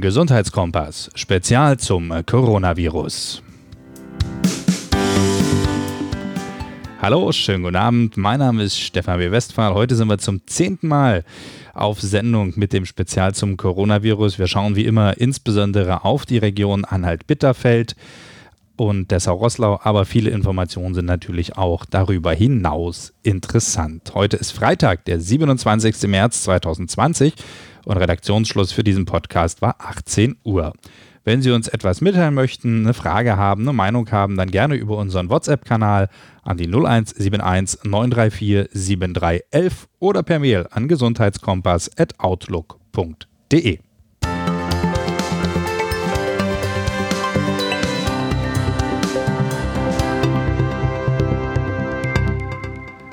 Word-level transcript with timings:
Gesundheitskompass, 0.00 1.10
Spezial 1.14 1.76
zum 1.78 2.12
Coronavirus. 2.24 3.42
Hallo, 7.02 7.32
schönen 7.32 7.64
guten 7.64 7.76
Abend. 7.76 8.16
Mein 8.16 8.38
Name 8.38 8.62
ist 8.62 8.78
Stefan 8.78 9.18
W. 9.18 9.30
Westphal. 9.32 9.74
Heute 9.74 9.96
sind 9.96 10.08
wir 10.08 10.18
zum 10.18 10.46
zehnten 10.46 10.88
Mal 10.88 11.24
auf 11.74 12.00
Sendung 12.00 12.52
mit 12.56 12.72
dem 12.72 12.86
Spezial 12.86 13.34
zum 13.34 13.56
Coronavirus. 13.56 14.38
Wir 14.38 14.46
schauen 14.46 14.76
wie 14.76 14.84
immer 14.84 15.18
insbesondere 15.18 16.04
auf 16.04 16.26
die 16.26 16.38
Region 16.38 16.84
Anhalt-Bitterfeld 16.84 17.96
und 18.78 19.10
Dessau-Rosslau, 19.10 19.80
aber 19.82 20.04
viele 20.04 20.30
Informationen 20.30 20.94
sind 20.94 21.06
natürlich 21.06 21.56
auch 21.56 21.84
darüber 21.84 22.32
hinaus 22.32 23.12
interessant. 23.22 24.12
Heute 24.14 24.36
ist 24.36 24.52
Freitag, 24.52 25.04
der 25.04 25.20
27. 25.20 26.08
März 26.08 26.44
2020 26.44 27.34
und 27.84 27.96
Redaktionsschluss 27.96 28.70
für 28.72 28.84
diesen 28.84 29.04
Podcast 29.04 29.60
war 29.62 29.76
18 29.78 30.36
Uhr. 30.44 30.72
Wenn 31.24 31.42
Sie 31.42 31.50
uns 31.50 31.66
etwas 31.68 32.00
mitteilen 32.00 32.32
möchten, 32.34 32.84
eine 32.84 32.94
Frage 32.94 33.36
haben, 33.36 33.62
eine 33.62 33.72
Meinung 33.74 34.08
haben, 34.10 34.36
dann 34.36 34.50
gerne 34.50 34.76
über 34.76 34.96
unseren 34.96 35.28
WhatsApp-Kanal 35.28 36.08
an 36.42 36.56
die 36.56 36.68
0171 36.68 37.84
934 37.84 38.70
7311 38.72 39.88
oder 39.98 40.22
per 40.22 40.38
Mail 40.38 40.66
an 40.70 40.88
gesundheitskompass.outlook.de. 40.88 43.78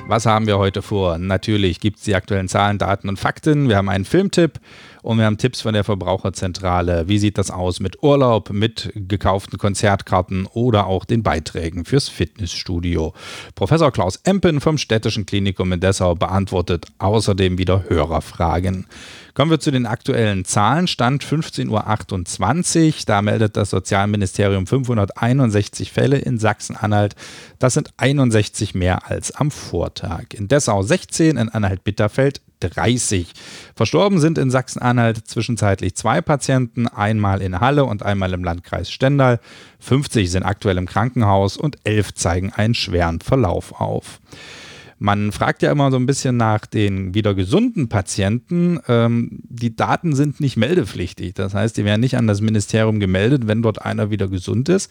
Was 0.08 0.24
haben 0.24 0.46
wir 0.46 0.56
heute 0.58 0.82
vor? 0.82 1.18
Natürlich 1.18 1.80
gibt 1.80 1.98
es 1.98 2.04
die 2.04 2.14
aktuellen 2.14 2.46
Zahlen, 2.46 2.78
Daten 2.78 3.08
und 3.08 3.18
Fakten. 3.18 3.68
Wir 3.68 3.76
haben 3.76 3.88
einen 3.88 4.04
Filmtipp 4.04 4.60
und 5.06 5.18
wir 5.18 5.24
haben 5.24 5.38
Tipps 5.38 5.60
von 5.60 5.72
der 5.72 5.84
Verbraucherzentrale. 5.84 7.06
Wie 7.06 7.18
sieht 7.18 7.38
das 7.38 7.52
aus 7.52 7.78
mit 7.78 8.02
Urlaub, 8.02 8.50
mit 8.50 8.90
gekauften 8.94 9.56
Konzertkarten 9.56 10.46
oder 10.46 10.88
auch 10.88 11.04
den 11.04 11.22
Beiträgen 11.22 11.84
fürs 11.84 12.08
Fitnessstudio? 12.08 13.14
Professor 13.54 13.92
Klaus 13.92 14.16
Empen 14.24 14.60
vom 14.60 14.78
Städtischen 14.78 15.24
Klinikum 15.24 15.72
in 15.72 15.78
Dessau 15.78 16.16
beantwortet 16.16 16.86
außerdem 16.98 17.56
wieder 17.56 17.84
Hörerfragen. 17.88 18.86
Kommen 19.34 19.50
wir 19.50 19.60
zu 19.60 19.70
den 19.70 19.86
aktuellen 19.86 20.44
Zahlen. 20.44 20.88
Stand 20.88 21.22
15.28 21.22 22.86
Uhr. 22.88 22.94
Da 23.06 23.22
meldet 23.22 23.56
das 23.56 23.70
Sozialministerium 23.70 24.66
561 24.66 25.92
Fälle 25.92 26.18
in 26.18 26.38
Sachsen-Anhalt. 26.38 27.14
Das 27.60 27.74
sind 27.74 27.90
61 27.98 28.74
mehr 28.74 29.08
als 29.08 29.30
am 29.30 29.52
Vortag. 29.52 30.34
In 30.34 30.48
Dessau 30.48 30.82
16, 30.82 31.36
in 31.36 31.48
Anhalt-Bitterfeld 31.48 32.40
30. 32.60 33.32
Verstorben 33.74 34.18
sind 34.18 34.38
in 34.38 34.50
Sachsen-Anhalt 34.50 35.26
zwischenzeitlich 35.26 35.94
zwei 35.94 36.20
Patienten, 36.20 36.88
einmal 36.88 37.42
in 37.42 37.60
Halle 37.60 37.84
und 37.84 38.02
einmal 38.02 38.32
im 38.32 38.44
Landkreis 38.44 38.90
Stendal. 38.90 39.40
50 39.80 40.30
sind 40.30 40.42
aktuell 40.42 40.78
im 40.78 40.86
Krankenhaus 40.86 41.56
und 41.56 41.78
11 41.84 42.14
zeigen 42.14 42.52
einen 42.52 42.74
schweren 42.74 43.20
Verlauf 43.20 43.80
auf. 43.80 44.20
Man 44.98 45.30
fragt 45.30 45.62
ja 45.62 45.70
immer 45.70 45.90
so 45.90 45.98
ein 45.98 46.06
bisschen 46.06 46.38
nach 46.38 46.64
den 46.64 47.12
wieder 47.14 47.34
gesunden 47.34 47.88
Patienten. 47.88 48.80
Ähm, 48.88 49.40
die 49.42 49.76
Daten 49.76 50.14
sind 50.14 50.40
nicht 50.40 50.56
meldepflichtig. 50.56 51.34
Das 51.34 51.54
heißt, 51.54 51.76
die 51.76 51.84
werden 51.84 52.00
nicht 52.00 52.16
an 52.16 52.26
das 52.26 52.40
Ministerium 52.40 52.98
gemeldet, 52.98 53.46
wenn 53.46 53.60
dort 53.60 53.82
einer 53.82 54.10
wieder 54.10 54.28
gesund 54.28 54.70
ist. 54.70 54.90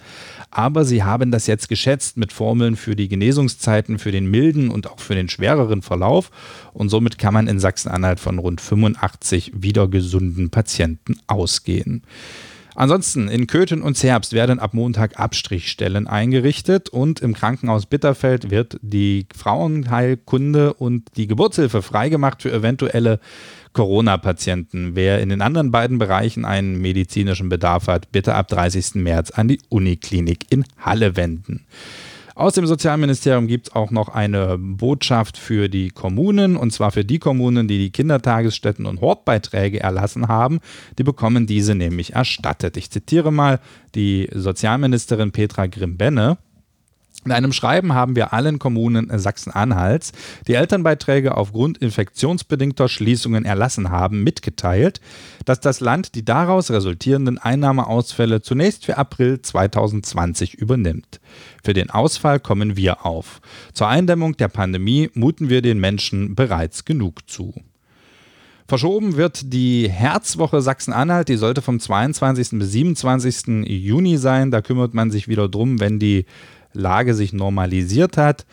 Aber 0.51 0.85
sie 0.85 1.03
haben 1.03 1.31
das 1.31 1.47
jetzt 1.47 1.69
geschätzt 1.69 2.17
mit 2.17 2.31
Formeln 2.31 2.75
für 2.75 2.95
die 2.95 3.07
Genesungszeiten, 3.07 3.97
für 3.97 4.11
den 4.11 4.29
milden 4.29 4.69
und 4.69 4.89
auch 4.91 4.99
für 4.99 5.15
den 5.15 5.27
schwereren 5.27 5.81
Verlauf. 5.81 6.29
Und 6.73 6.89
somit 6.89 7.17
kann 7.17 7.33
man 7.33 7.47
in 7.47 7.59
Sachsen-Anhalt 7.59 8.19
von 8.19 8.37
rund 8.37 8.61
85 8.61 9.53
wieder 9.55 9.87
gesunden 9.87 10.51
Patienten 10.51 11.17
ausgehen. 11.25 12.03
Ansonsten 12.75 13.29
in 13.29 13.47
Köthen 13.47 13.81
und 13.81 13.95
Zerbst 13.95 14.33
werden 14.33 14.59
ab 14.59 14.73
Montag 14.73 15.17
Abstrichstellen 15.17 16.07
eingerichtet 16.07 16.89
und 16.89 17.21
im 17.21 17.33
Krankenhaus 17.33 17.85
Bitterfeld 17.85 18.51
wird 18.51 18.77
die 18.81 19.27
Frauenheilkunde 19.33 20.73
und 20.73 21.07
die 21.15 21.27
Geburtshilfe 21.27 21.81
freigemacht 21.81 22.41
für 22.41 22.51
eventuelle 22.51 23.21
Corona-Patienten. 23.71 24.95
Wer 24.95 25.21
in 25.21 25.29
den 25.29 25.41
anderen 25.41 25.71
beiden 25.71 25.99
Bereichen 25.99 26.43
einen 26.43 26.81
medizinischen 26.81 27.47
Bedarf 27.47 27.87
hat, 27.87 28.11
bitte 28.11 28.35
ab 28.35 28.49
30. 28.49 28.95
März 28.95 29.31
an 29.31 29.47
die 29.47 29.59
Uniklinik 29.69 30.45
in 30.49 30.65
Halle 30.77 31.15
wenden. 31.15 31.65
Aus 32.37 32.53
dem 32.53 32.67
Sozialministerium 32.67 33.47
gibt 33.47 33.69
es 33.69 33.75
auch 33.75 33.91
noch 33.91 34.09
eine 34.09 34.57
Botschaft 34.57 35.37
für 35.37 35.69
die 35.69 35.87
Kommunen, 35.87 36.57
und 36.57 36.71
zwar 36.71 36.91
für 36.91 37.05
die 37.05 37.17
Kommunen, 37.17 37.69
die 37.69 37.77
die 37.77 37.91
Kindertagesstätten 37.91 38.85
und 38.85 38.99
Hortbeiträge 38.99 39.79
erlassen 39.79 40.27
haben. 40.27 40.59
Die 40.97 41.03
bekommen 41.03 41.47
diese 41.47 41.75
nämlich 41.75 42.11
erstattet. 42.11 42.75
Ich 42.75 42.91
zitiere 42.91 43.31
mal 43.31 43.61
die 43.95 44.29
Sozialministerin 44.33 45.31
Petra 45.31 45.67
Grimbenne. 45.67 46.37
In 47.25 47.31
einem 47.31 47.53
Schreiben 47.53 47.95
haben 47.95 48.15
wir 48.15 48.33
allen 48.33 48.59
Kommunen 48.59 49.09
Sachsen-Anhalts, 49.11 50.11
die 50.47 50.53
Elternbeiträge 50.53 51.35
aufgrund 51.35 51.79
infektionsbedingter 51.79 52.87
Schließungen 52.87 53.45
erlassen 53.45 53.89
haben, 53.89 54.23
mitgeteilt, 54.23 55.01
dass 55.43 55.59
das 55.59 55.79
Land 55.79 56.13
die 56.13 56.23
daraus 56.23 56.69
resultierenden 56.69 57.39
Einnahmeausfälle 57.39 58.43
zunächst 58.43 58.85
für 58.85 58.97
April 58.97 59.41
2020 59.41 60.53
übernimmt. 60.53 61.19
Für 61.63 61.73
den 61.73 61.89
Ausfall 61.89 62.39
kommen 62.39 62.77
wir 62.77 63.07
auf. 63.07 63.41
Zur 63.73 63.87
Eindämmung 63.87 64.37
der 64.37 64.49
Pandemie 64.49 65.09
muten 65.15 65.49
wir 65.49 65.63
den 65.63 65.79
Menschen 65.79 66.35
bereits 66.35 66.85
genug 66.85 67.27
zu. 67.27 67.55
Verschoben 68.67 69.15
wird 69.15 69.53
die 69.53 69.87
Herzwoche 69.87 70.59
Sachsen-Anhalt. 70.59 71.29
Die 71.29 71.37
sollte 71.37 71.61
vom 71.61 71.79
22. 71.79 72.57
bis 72.57 72.71
27. 72.71 73.67
Juni 73.67 74.17
sein. 74.17 74.49
Da 74.49 74.63
kümmert 74.63 74.95
man 74.95 75.11
sich 75.11 75.27
wieder 75.27 75.47
drum, 75.47 75.79
wenn 75.79 75.99
die 75.99 76.25
Lage 76.75 77.13
sich 77.13 77.33
normalisiert 77.33 78.17
hat. 78.17 78.45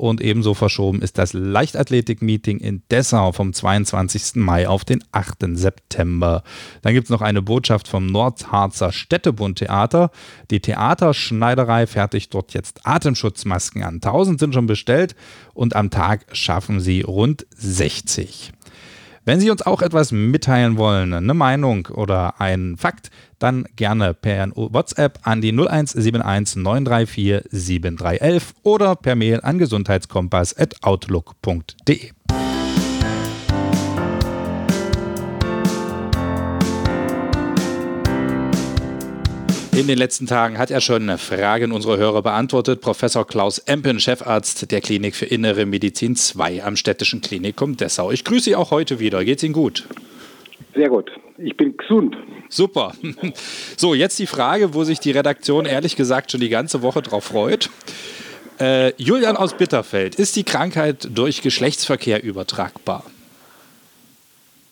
Und 0.00 0.22
ebenso 0.22 0.54
verschoben 0.54 1.02
ist 1.02 1.18
das 1.18 1.34
Leichtathletik-Meeting 1.34 2.58
in 2.58 2.82
Dessau 2.90 3.32
vom 3.32 3.52
22. 3.52 4.36
Mai 4.36 4.66
auf 4.66 4.82
den 4.82 5.04
8. 5.12 5.44
September. 5.52 6.42
Dann 6.80 6.94
gibt 6.94 7.04
es 7.04 7.10
noch 7.10 7.20
eine 7.20 7.42
Botschaft 7.42 7.86
vom 7.86 8.06
Nordharzer 8.06 8.92
Städtebund-Theater. 8.92 10.10
Die 10.50 10.60
Theaterschneiderei 10.60 11.86
fertigt 11.86 12.32
dort 12.32 12.54
jetzt 12.54 12.86
Atemschutzmasken 12.86 13.82
an. 13.82 13.96
1000 13.96 14.40
sind 14.40 14.54
schon 14.54 14.66
bestellt 14.66 15.14
und 15.52 15.76
am 15.76 15.90
Tag 15.90 16.24
schaffen 16.32 16.80
sie 16.80 17.02
rund 17.02 17.46
60. 17.56 18.52
Wenn 19.24 19.38
Sie 19.38 19.50
uns 19.50 19.62
auch 19.62 19.82
etwas 19.82 20.10
mitteilen 20.12 20.78
wollen, 20.78 21.12
eine 21.12 21.34
Meinung 21.34 21.88
oder 21.88 22.40
ein 22.40 22.78
Fakt, 22.78 23.10
dann 23.38 23.66
gerne 23.76 24.14
per 24.14 24.48
WhatsApp 24.54 25.18
an 25.22 25.42
die 25.42 25.52
0171 25.52 26.56
934 26.56 27.42
7311 27.50 28.54
oder 28.62 28.96
per 28.96 29.16
Mail 29.16 29.42
an 29.42 29.58
gesundheitskompass.outlook.de. 29.58 32.12
In 39.80 39.86
den 39.86 39.96
letzten 39.96 40.26
Tagen 40.26 40.58
hat 40.58 40.70
er 40.70 40.82
schon 40.82 41.08
Fragen 41.16 41.72
unserer 41.72 41.96
Hörer 41.96 42.20
beantwortet. 42.20 42.82
Professor 42.82 43.26
Klaus 43.26 43.58
Empen, 43.60 43.98
Chefarzt 43.98 44.70
der 44.70 44.82
Klinik 44.82 45.16
für 45.16 45.24
Innere 45.24 45.64
Medizin 45.64 46.16
2 46.16 46.62
am 46.62 46.76
Städtischen 46.76 47.22
Klinikum 47.22 47.78
Dessau. 47.78 48.10
Ich 48.10 48.24
grüße 48.24 48.44
Sie 48.44 48.56
auch 48.56 48.72
heute 48.72 49.00
wieder. 49.00 49.24
Geht's 49.24 49.42
Ihnen 49.42 49.54
gut? 49.54 49.88
Sehr 50.74 50.90
gut. 50.90 51.10
Ich 51.38 51.56
bin 51.56 51.78
gesund. 51.78 52.14
Super. 52.50 52.92
So, 53.78 53.94
jetzt 53.94 54.18
die 54.18 54.26
Frage, 54.26 54.74
wo 54.74 54.84
sich 54.84 55.00
die 55.00 55.12
Redaktion 55.12 55.64
ehrlich 55.64 55.96
gesagt 55.96 56.30
schon 56.30 56.42
die 56.42 56.50
ganze 56.50 56.82
Woche 56.82 57.00
drauf 57.00 57.24
freut. 57.24 57.70
Äh, 58.60 58.92
Julian 58.98 59.38
aus 59.38 59.54
Bitterfeld, 59.54 60.14
ist 60.14 60.36
die 60.36 60.44
Krankheit 60.44 61.08
durch 61.14 61.40
Geschlechtsverkehr 61.40 62.22
übertragbar? 62.22 63.04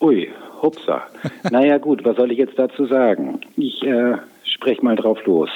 Ui, 0.02 0.28
hupsa. 0.60 1.06
naja 1.50 1.78
gut, 1.78 2.04
was 2.04 2.16
soll 2.16 2.30
ich 2.30 2.36
jetzt 2.36 2.58
dazu 2.58 2.84
sagen? 2.84 3.40
Ich 3.56 3.82
äh, 3.84 4.18
spreche 4.58 4.84
mal 4.84 4.96
drauf 4.96 5.24
los. 5.24 5.50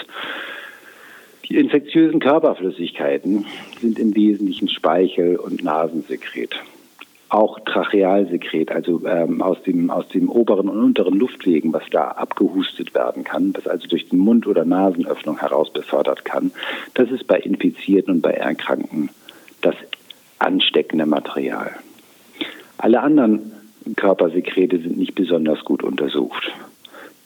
Die 1.48 1.56
infektiösen 1.56 2.20
Körperflüssigkeiten 2.20 3.46
sind 3.80 3.98
im 3.98 4.14
Wesentlichen 4.14 4.68
Speichel- 4.68 5.36
und 5.36 5.62
Nasensekret. 5.62 6.54
Auch 7.28 7.58
Trachealsekret, 7.60 8.70
also 8.70 9.02
ähm, 9.06 9.42
aus, 9.42 9.60
dem, 9.62 9.90
aus 9.90 10.06
dem 10.08 10.28
oberen 10.28 10.68
und 10.68 10.78
unteren 10.78 11.18
Luftwegen, 11.18 11.72
was 11.72 11.82
da 11.90 12.08
abgehustet 12.08 12.94
werden 12.94 13.24
kann, 13.24 13.52
das 13.52 13.66
also 13.66 13.88
durch 13.88 14.08
den 14.08 14.18
Mund- 14.18 14.46
oder 14.46 14.64
Nasenöffnung 14.64 15.40
heraus 15.40 15.72
befördert 15.72 16.24
kann, 16.24 16.52
das 16.94 17.10
ist 17.10 17.26
bei 17.26 17.38
Infizierten 17.38 18.14
und 18.14 18.20
bei 18.20 18.32
Erkrankten 18.32 19.10
das 19.62 19.74
ansteckende 20.38 21.06
Material. 21.06 21.72
Alle 22.78 23.00
anderen 23.00 23.52
Körpersekrete 23.96 24.78
sind 24.78 24.96
nicht 24.96 25.14
besonders 25.14 25.64
gut 25.64 25.82
untersucht. 25.82 26.52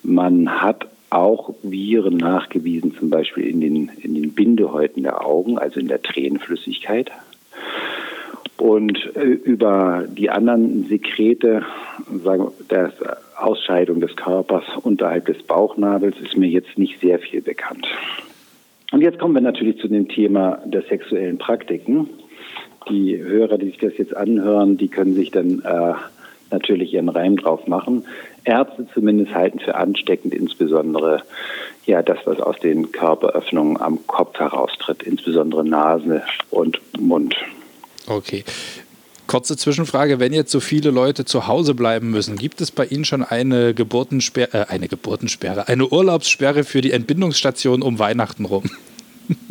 Man 0.02 0.62
hat 0.62 0.86
auch 1.10 1.54
Viren 1.62 2.16
nachgewiesen, 2.16 2.94
zum 2.98 3.10
Beispiel 3.10 3.46
in 3.46 3.60
den, 3.60 3.90
in 4.02 4.14
den 4.14 4.32
Bindehäuten 4.32 5.02
der 5.02 5.24
Augen, 5.24 5.58
also 5.58 5.80
in 5.80 5.88
der 5.88 6.02
Tränenflüssigkeit. 6.02 7.10
Und 8.56 9.14
äh, 9.14 9.20
über 9.22 10.04
die 10.08 10.30
anderen 10.30 10.86
Sekrete, 10.86 11.62
sagen 12.24 12.48
der 12.70 12.92
Ausscheidung 13.36 14.00
des 14.00 14.16
Körpers 14.16 14.64
unterhalb 14.82 15.26
des 15.26 15.42
Bauchnabels, 15.42 16.16
ist 16.20 16.36
mir 16.36 16.48
jetzt 16.48 16.78
nicht 16.78 17.00
sehr 17.00 17.18
viel 17.18 17.42
bekannt. 17.42 17.86
Und 18.92 19.02
jetzt 19.02 19.18
kommen 19.18 19.34
wir 19.34 19.42
natürlich 19.42 19.78
zu 19.78 19.88
dem 19.88 20.08
Thema 20.08 20.62
der 20.64 20.82
sexuellen 20.82 21.38
Praktiken. 21.38 22.08
Die 22.88 23.18
Hörer, 23.18 23.58
die 23.58 23.66
sich 23.66 23.78
das 23.78 23.98
jetzt 23.98 24.16
anhören, 24.16 24.78
die 24.78 24.88
können 24.88 25.14
sich 25.14 25.30
dann 25.30 25.60
äh, 25.60 25.94
natürlich 26.50 26.94
ihren 26.94 27.08
Reim 27.08 27.36
drauf 27.36 27.66
machen. 27.66 28.04
Ärzte 28.46 28.86
zumindest 28.94 29.34
halten 29.34 29.58
für 29.58 29.74
ansteckend, 29.74 30.32
insbesondere 30.32 31.22
ja 31.84 32.02
das, 32.02 32.18
was 32.24 32.40
aus 32.40 32.58
den 32.60 32.92
Körperöffnungen 32.92 33.80
am 33.80 34.06
Kopf 34.06 34.38
heraustritt, 34.38 35.02
insbesondere 35.02 35.64
Nase 35.64 36.22
und 36.50 36.80
Mund. 36.98 37.36
Okay. 38.06 38.44
Kurze 39.26 39.56
Zwischenfrage, 39.56 40.20
wenn 40.20 40.32
jetzt 40.32 40.52
so 40.52 40.60
viele 40.60 40.92
Leute 40.92 41.24
zu 41.24 41.48
Hause 41.48 41.74
bleiben 41.74 42.10
müssen, 42.10 42.36
gibt 42.36 42.60
es 42.60 42.70
bei 42.70 42.86
Ihnen 42.86 43.04
schon 43.04 43.24
eine 43.24 43.74
Geburtensperre, 43.74 44.50
äh, 44.52 44.66
eine 44.68 44.86
Geburtensperre, 44.86 45.66
eine 45.66 45.88
Urlaubssperre 45.88 46.62
für 46.62 46.80
die 46.80 46.92
Entbindungsstation 46.92 47.82
um 47.82 47.98
Weihnachten 47.98 48.44
rum? 48.44 48.62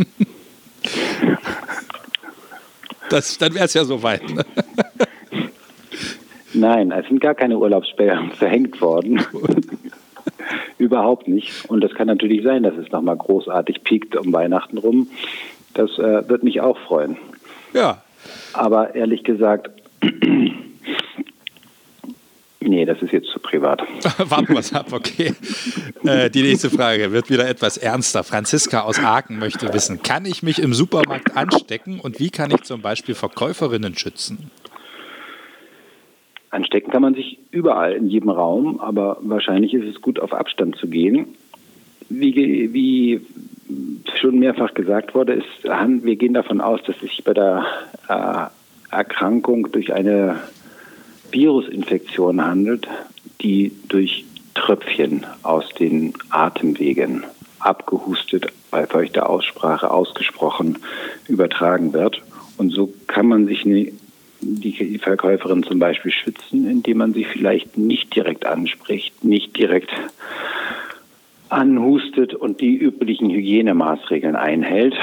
das, 3.09 3.37
dann 3.37 3.53
wäre 3.53 3.65
es 3.65 3.73
ja 3.73 3.83
soweit. 3.83 4.29
Ne? 4.29 4.45
Nein, 6.65 6.91
es 6.91 7.07
sind 7.07 7.21
gar 7.21 7.35
keine 7.35 7.59
Urlaubssperren 7.59 8.31
verhängt 8.39 8.81
worden. 8.81 9.23
Überhaupt 10.79 11.27
nicht. 11.27 11.69
Und 11.69 11.81
das 11.81 11.93
kann 11.93 12.07
natürlich 12.07 12.43
sein, 12.43 12.63
dass 12.63 12.75
es 12.75 12.91
nochmal 12.91 13.17
großartig 13.17 13.83
piekt 13.83 14.15
um 14.15 14.33
Weihnachten 14.33 14.79
rum. 14.79 15.07
Das 15.75 15.91
äh, 15.99 16.27
wird 16.27 16.41
mich 16.43 16.61
auch 16.61 16.79
freuen. 16.79 17.17
Ja. 17.73 18.01
Aber 18.53 18.95
ehrlich 18.95 19.23
gesagt, 19.23 19.69
nee, 22.59 22.85
das 22.85 22.99
ist 23.03 23.13
jetzt 23.13 23.29
zu 23.29 23.37
privat. 23.39 23.83
Warten 24.17 24.53
wir 24.53 24.59
es 24.59 24.73
ab, 24.73 24.87
okay. 24.91 25.35
Äh, 26.03 26.31
die 26.31 26.41
nächste 26.41 26.71
Frage 26.71 27.11
wird 27.11 27.29
wieder 27.29 27.47
etwas 27.47 27.77
ernster. 27.77 28.23
Franziska 28.23 28.81
aus 28.81 28.97
Aachen 28.97 29.37
möchte 29.37 29.71
wissen, 29.71 30.01
kann 30.01 30.25
ich 30.25 30.41
mich 30.41 30.57
im 30.57 30.73
Supermarkt 30.73 31.37
anstecken 31.37 31.99
und 31.99 32.19
wie 32.19 32.31
kann 32.31 32.49
ich 32.49 32.63
zum 32.63 32.81
Beispiel 32.81 33.13
Verkäuferinnen 33.13 33.95
schützen? 33.95 34.49
Anstecken 36.55 36.91
kann 36.91 37.01
man 37.01 37.13
sich 37.13 37.37
überall 37.51 37.93
in 37.93 38.07
jedem 38.07 38.29
Raum, 38.29 38.79
aber 38.79 39.17
wahrscheinlich 39.21 39.73
ist 39.73 39.85
es 39.85 40.01
gut, 40.01 40.19
auf 40.19 40.33
Abstand 40.33 40.77
zu 40.77 40.87
gehen. 40.87 41.27
Wie, 42.09 42.73
wie 42.73 43.21
schon 44.19 44.39
mehrfach 44.39 44.73
gesagt 44.73 45.15
wurde, 45.15 45.33
ist, 45.33 45.63
wir 45.63 46.15
gehen 46.15 46.33
davon 46.33 46.61
aus, 46.61 46.81
dass 46.83 46.95
es 46.97 47.01
sich 47.01 47.23
bei 47.23 47.33
der 47.33 47.65
äh, 48.07 48.95
Erkrankung 48.95 49.71
durch 49.71 49.93
eine 49.93 50.37
Virusinfektion 51.31 52.45
handelt, 52.45 52.87
die 53.41 53.71
durch 53.89 54.25
Tröpfchen 54.53 55.25
aus 55.43 55.69
den 55.69 56.13
Atemwegen 56.29 57.23
abgehustet, 57.59 58.47
bei 58.71 58.85
feuchter 58.85 59.29
Aussprache 59.29 59.91
ausgesprochen 59.91 60.77
übertragen 61.27 61.93
wird. 61.93 62.21
Und 62.57 62.69
so 62.69 62.93
kann 63.07 63.27
man 63.27 63.47
sich 63.47 63.65
die 64.45 64.99
Verkäuferin 64.99 65.63
zum 65.63 65.79
Beispiel 65.79 66.11
schützen, 66.11 66.69
indem 66.69 66.99
man 66.99 67.13
sie 67.13 67.23
vielleicht 67.23 67.77
nicht 67.77 68.15
direkt 68.15 68.45
anspricht, 68.45 69.23
nicht 69.23 69.57
direkt 69.57 69.91
anhustet 71.49 72.33
und 72.33 72.61
die 72.61 72.75
üblichen 72.77 73.29
Hygienemaßregeln 73.29 74.35
einhält. 74.35 74.95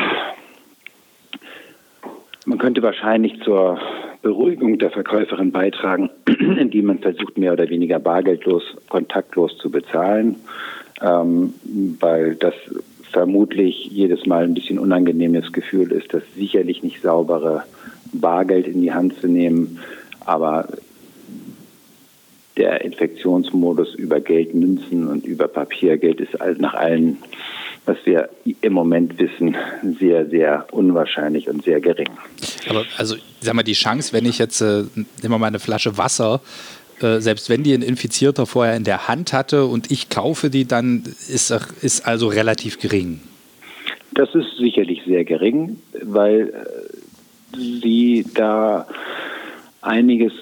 Man 2.46 2.58
könnte 2.58 2.82
wahrscheinlich 2.82 3.40
zur 3.42 3.80
Beruhigung 4.22 4.78
der 4.78 4.90
Verkäuferin 4.90 5.52
beitragen, 5.52 6.10
indem 6.26 6.86
man 6.86 6.98
versucht, 6.98 7.38
mehr 7.38 7.52
oder 7.52 7.68
weniger 7.68 7.98
bargeldlos, 7.98 8.62
kontaktlos 8.88 9.56
zu 9.58 9.70
bezahlen, 9.70 10.36
ähm, 11.00 11.54
weil 12.00 12.36
das 12.36 12.54
vermutlich 13.10 13.86
jedes 13.86 14.26
Mal 14.26 14.44
ein 14.44 14.54
bisschen 14.54 14.78
unangenehmes 14.78 15.52
Gefühl 15.52 15.92
ist, 15.92 16.14
dass 16.14 16.22
sicherlich 16.34 16.82
nicht 16.82 17.02
saubere 17.02 17.64
Bargeld 18.12 18.66
in 18.66 18.82
die 18.82 18.92
Hand 18.92 19.20
zu 19.20 19.26
nehmen, 19.26 19.80
aber 20.20 20.68
der 22.56 22.82
Infektionsmodus 22.82 23.94
über 23.94 24.20
Geldmünzen 24.20 25.08
und 25.08 25.24
über 25.24 25.48
Papiergeld 25.48 26.20
ist 26.20 26.34
nach 26.58 26.74
allen, 26.74 27.18
was 27.86 27.96
wir 28.04 28.28
im 28.60 28.72
Moment 28.72 29.18
wissen, 29.18 29.56
sehr, 29.98 30.28
sehr 30.28 30.66
unwahrscheinlich 30.70 31.48
und 31.48 31.64
sehr 31.64 31.80
gering. 31.80 32.10
Aber 32.68 32.84
also, 32.98 33.16
sag 33.40 33.54
mal, 33.54 33.62
die 33.62 33.72
Chance, 33.72 34.12
wenn 34.12 34.26
ich 34.26 34.38
jetzt, 34.38 34.60
äh, 34.60 34.84
nehmen 34.94 35.06
wir 35.22 35.38
mal 35.38 35.46
eine 35.46 35.58
Flasche 35.58 35.96
Wasser, 35.96 36.40
äh, 37.00 37.20
selbst 37.20 37.48
wenn 37.48 37.62
die 37.62 37.72
ein 37.72 37.82
Infizierter 37.82 38.46
vorher 38.46 38.76
in 38.76 38.84
der 38.84 39.08
Hand 39.08 39.32
hatte 39.32 39.64
und 39.64 39.90
ich 39.90 40.10
kaufe 40.10 40.50
die, 40.50 40.66
dann 40.66 41.04
ist, 41.28 41.50
ist 41.80 42.06
also 42.06 42.28
relativ 42.28 42.78
gering. 42.78 43.20
Das 44.14 44.34
ist 44.34 44.58
sicherlich 44.58 45.02
sehr 45.06 45.24
gering, 45.24 45.78
weil 46.02 46.50
äh, 46.50 46.91
sie 47.56 48.26
da 48.34 48.86
einiges 49.80 50.32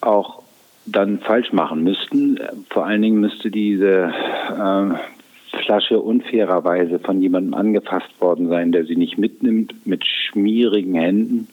auch 0.00 0.42
dann 0.86 1.20
falsch 1.20 1.52
machen 1.52 1.82
müssten. 1.82 2.38
Vor 2.70 2.86
allen 2.86 3.02
Dingen 3.02 3.20
müsste 3.20 3.50
diese 3.50 4.12
äh, 4.50 5.58
Flasche 5.62 6.00
unfairerweise 6.00 6.98
von 6.98 7.20
jemandem 7.20 7.54
angefasst 7.54 8.20
worden 8.20 8.48
sein, 8.48 8.72
der 8.72 8.84
sie 8.84 8.96
nicht 8.96 9.18
mitnimmt, 9.18 9.86
mit 9.86 10.04
schmierigen 10.06 10.94
Händen, 10.94 11.48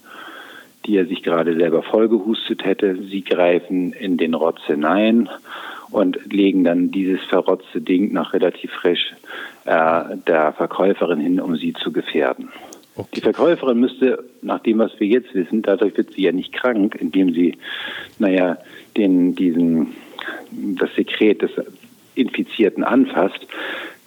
die 0.85 0.97
er 0.97 1.05
sich 1.05 1.23
gerade 1.23 1.55
selber 1.55 1.83
vollgehustet 1.83 2.65
hätte. 2.65 2.97
Sie 3.09 3.23
greifen 3.23 3.93
in 3.93 4.17
den 4.17 4.33
Rotz 4.33 4.61
hinein 4.65 5.29
und 5.91 6.19
legen 6.31 6.63
dann 6.63 6.91
dieses 6.91 7.21
verrotzte 7.25 7.81
Ding 7.81 8.13
noch 8.13 8.33
relativ 8.33 8.71
frisch 8.71 9.13
äh, 9.65 10.17
der 10.27 10.53
Verkäuferin 10.53 11.19
hin, 11.19 11.39
um 11.39 11.55
sie 11.55 11.73
zu 11.73 11.91
gefährden. 11.91 12.49
Okay. 12.95 13.09
Die 13.15 13.21
Verkäuferin 13.21 13.79
müsste, 13.79 14.23
nach 14.41 14.59
dem, 14.59 14.79
was 14.79 14.99
wir 14.99 15.07
jetzt 15.07 15.33
wissen, 15.33 15.61
dadurch 15.61 15.95
wird 15.97 16.11
sie 16.13 16.23
ja 16.23 16.31
nicht 16.31 16.51
krank, 16.51 16.95
indem 16.99 17.33
sie, 17.33 17.57
naja, 18.19 18.57
den, 18.97 19.33
diesen, 19.35 19.93
das 20.51 20.93
Sekret 20.95 21.41
des 21.41 21.51
Infizierten 22.15 22.83
anfasst. 22.83 23.47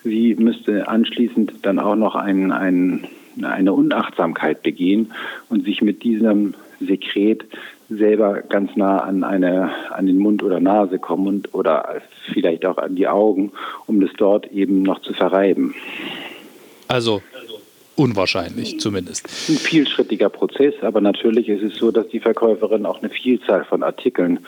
Sie 0.03 0.35
müsste 0.35 0.87
anschließend 0.87 1.55
dann 1.63 1.79
auch 1.79 1.97
noch 1.97 2.15
ein, 2.15 2.53
ein, 2.53 3.07
eine 3.43 3.73
Unachtsamkeit 3.73 4.63
begehen 4.63 5.13
und 5.49 5.65
sich 5.65 5.81
mit 5.81 6.03
diesem 6.05 6.55
Sekret 6.81 7.45
selber 7.89 8.43
ganz 8.43 8.77
nah 8.77 8.99
an 8.99 9.25
eine 9.25 9.71
an 9.91 10.07
den 10.07 10.19
Mund 10.19 10.43
oder 10.43 10.61
Nase 10.61 10.99
kommen 10.99 11.27
und, 11.27 11.55
oder 11.55 12.03
vielleicht 12.33 12.67
auch 12.67 12.79
an 12.79 12.97
die 12.97 13.09
Augen, 13.09 13.53
um 13.87 14.01
das 14.01 14.11
dort 14.17 14.51
eben 14.53 14.83
noch 14.83 15.01
zu 15.01 15.13
verreiben. 15.13 15.75
Also 16.89 17.23
Unwahrscheinlich 17.97 18.81
zumindest. 18.81 19.27
Ein 19.49 19.57
vielschrittiger 19.57 20.29
Prozess, 20.29 20.75
aber 20.83 21.01
natürlich 21.01 21.49
ist 21.49 21.63
es 21.63 21.79
so, 21.79 21.93
dass 21.93 22.09
die 22.09 22.19
Verkäuferinnen 22.19 22.87
auch 22.87 23.01
eine 23.01 23.09
Vielzahl 23.09 23.65
von 23.65 23.85
Artikeln 23.85 24.41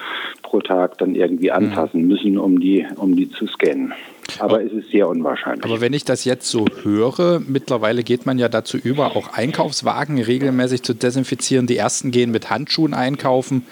pro 0.43 0.61
Tag 0.61 0.99
dann 0.99 1.15
irgendwie 1.15 1.51
mhm. 1.51 1.57
anfassen 1.57 2.03
mhm. 2.03 2.09
müssen, 2.09 2.39
um 2.39 2.59
die, 2.59 2.85
um 2.97 3.15
die 3.15 3.31
zu 3.31 3.47
scannen. 3.47 3.93
Aber 4.41 4.65
es 4.65 4.73
ist 4.73 4.91
sehr 4.91 5.09
unwahrscheinlich. 5.09 5.65
Aber 5.65 5.81
wenn 5.81 5.93
ich 5.93 6.05
das 6.05 6.25
jetzt 6.25 6.49
so 6.51 6.67
höre, 6.83 7.41
mittlerweile 7.47 8.03
geht 8.03 8.27
man 8.27 8.39
ja 8.39 8.49
dazu 8.49 8.77
über, 8.77 9.17
auch 9.17 9.33
Einkaufswagen 9.33 10.21
regelmäßig 10.21 10.83
zu 10.83 10.95
desinfizieren. 10.95 11.69
Die 11.69 11.77
ersten 11.77 12.11
gehen 12.11 12.33
mit 12.33 12.51
Handschuhen 12.51 12.95
einkaufen. 12.95 13.65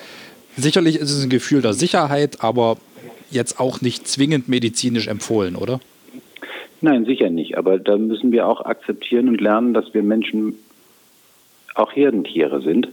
Sicherlich 0.56 0.96
ist 0.96 1.10
es 1.10 1.24
ein 1.24 1.30
Gefühl 1.30 1.62
der 1.62 1.72
Sicherheit, 1.72 2.42
aber 2.44 2.76
jetzt 3.30 3.58
auch 3.58 3.80
nicht 3.80 4.06
zwingend 4.06 4.48
medizinisch 4.48 5.08
empfohlen, 5.08 5.56
oder? 5.56 5.80
Nein, 6.84 7.06
sicher 7.06 7.30
nicht. 7.30 7.56
Aber 7.56 7.78
da 7.78 7.96
müssen 7.96 8.30
wir 8.30 8.46
auch 8.46 8.60
akzeptieren 8.60 9.30
und 9.30 9.40
lernen, 9.40 9.72
dass 9.72 9.94
wir 9.94 10.02
Menschen 10.02 10.58
auch 11.74 11.96
Herdentiere 11.96 12.60
sind. 12.60 12.90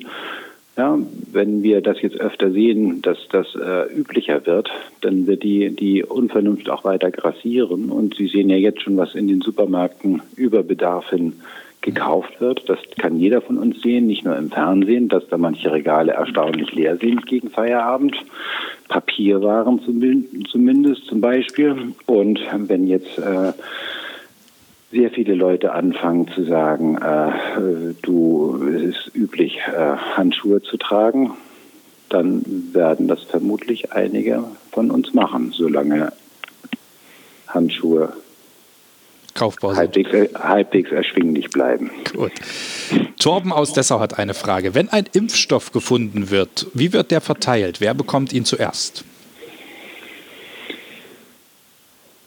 Ja, 0.78 0.98
wenn 1.34 1.62
wir 1.62 1.82
das 1.82 2.02
jetzt 2.02 2.16
öfter 2.16 2.52
sehen, 2.52 3.02
dass 3.02 3.18
das 3.30 3.54
äh, 3.54 3.94
üblicher 3.94 4.46
wird, 4.46 4.70
dann 5.02 5.28
wird 5.28 5.44
die, 5.44 5.76
die 5.76 6.06
Unvernunft 6.06 6.70
auch 6.70 6.86
weiter 6.86 7.12
grassieren. 7.12 7.90
Und 7.90 8.16
Sie 8.16 8.28
sehen 8.28 8.50
ja 8.50 8.56
jetzt 8.56 8.82
schon, 8.82 8.96
was 8.96 9.14
in 9.14 9.28
den 9.28 9.42
Supermärkten 9.42 10.22
über 10.38 10.64
Bedarf 10.64 11.10
hin 11.10 11.42
gekauft 11.82 12.40
wird. 12.40 12.70
Das 12.70 12.80
kann 12.98 13.18
jeder 13.20 13.42
von 13.42 13.58
uns 13.58 13.82
sehen, 13.82 14.08
nicht 14.08 14.24
nur 14.24 14.38
im 14.38 14.52
Fernsehen, 14.52 15.10
dass 15.10 15.28
da 15.28 15.38
manche 15.38 15.70
Regale 15.70 16.14
erstaunlich 16.14 16.72
leer 16.74 16.96
sind 16.96 17.26
gegen 17.26 17.50
Feierabend. 17.50 18.16
Papierwaren 18.92 19.80
zumindest 20.52 21.06
zum 21.06 21.22
Beispiel. 21.22 21.94
Und 22.06 22.40
wenn 22.54 22.88
jetzt 22.88 23.18
äh, 23.18 23.54
sehr 24.92 25.10
viele 25.12 25.34
Leute 25.34 25.72
anfangen 25.72 26.28
zu 26.28 26.44
sagen, 26.44 26.98
äh, 26.98 27.96
du, 28.02 28.62
es 28.68 28.98
ist 28.98 29.16
üblich, 29.16 29.60
äh, 29.60 29.96
Handschuhe 30.18 30.62
zu 30.62 30.76
tragen, 30.76 31.32
dann 32.10 32.44
werden 32.74 33.08
das 33.08 33.24
vermutlich 33.24 33.94
einige 33.94 34.44
von 34.72 34.92
uns 34.92 35.14
machen, 35.14 35.52
solange 35.54 36.12
Handschuhe 37.48 38.12
kaufbar 39.34 39.76
halbwegs, 39.76 40.10
halbwegs 40.36 40.92
erschwinglich 40.92 41.50
bleiben. 41.50 41.92
Gut. 42.14 42.32
Torben 43.20 43.52
aus 43.52 43.74
Dessau 43.74 44.00
hat 44.00 44.18
eine 44.18 44.34
Frage. 44.34 44.76
Wenn 44.76 44.90
ein 44.90 45.06
Impfstoff 45.14 45.72
gefunden 45.72 46.30
wird, 46.32 46.68
wie 46.74 46.94
wird 46.94 47.12
der 47.12 47.22
verteilt? 47.22 47.82
Wer 47.82 47.94
bekommt 47.94 48.34
ihn 48.34 48.46
zuerst? 48.46 49.06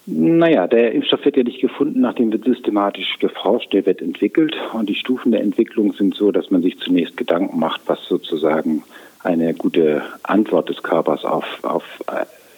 Naja, 0.06 0.66
der 0.66 0.92
Impfstoff 0.92 1.24
wird 1.24 1.38
ja 1.38 1.42
nicht 1.42 1.62
gefunden, 1.62 2.02
nachdem 2.02 2.30
wird 2.30 2.44
systematisch 2.44 3.18
geforscht, 3.20 3.72
der 3.72 3.86
wird 3.86 4.02
entwickelt 4.02 4.54
und 4.74 4.88
die 4.90 4.94
Stufen 4.94 5.32
der 5.32 5.40
Entwicklung 5.40 5.94
sind 5.94 6.14
so, 6.14 6.30
dass 6.30 6.50
man 6.50 6.62
sich 6.62 6.78
zunächst 6.78 7.16
Gedanken 7.16 7.58
macht, 7.58 7.80
was 7.86 8.04
sozusagen 8.04 8.84
eine 9.20 9.54
gute 9.54 10.02
Antwort 10.22 10.68
des 10.68 10.82
Körpers 10.82 11.24
auf, 11.24 11.46
auf, 11.62 11.84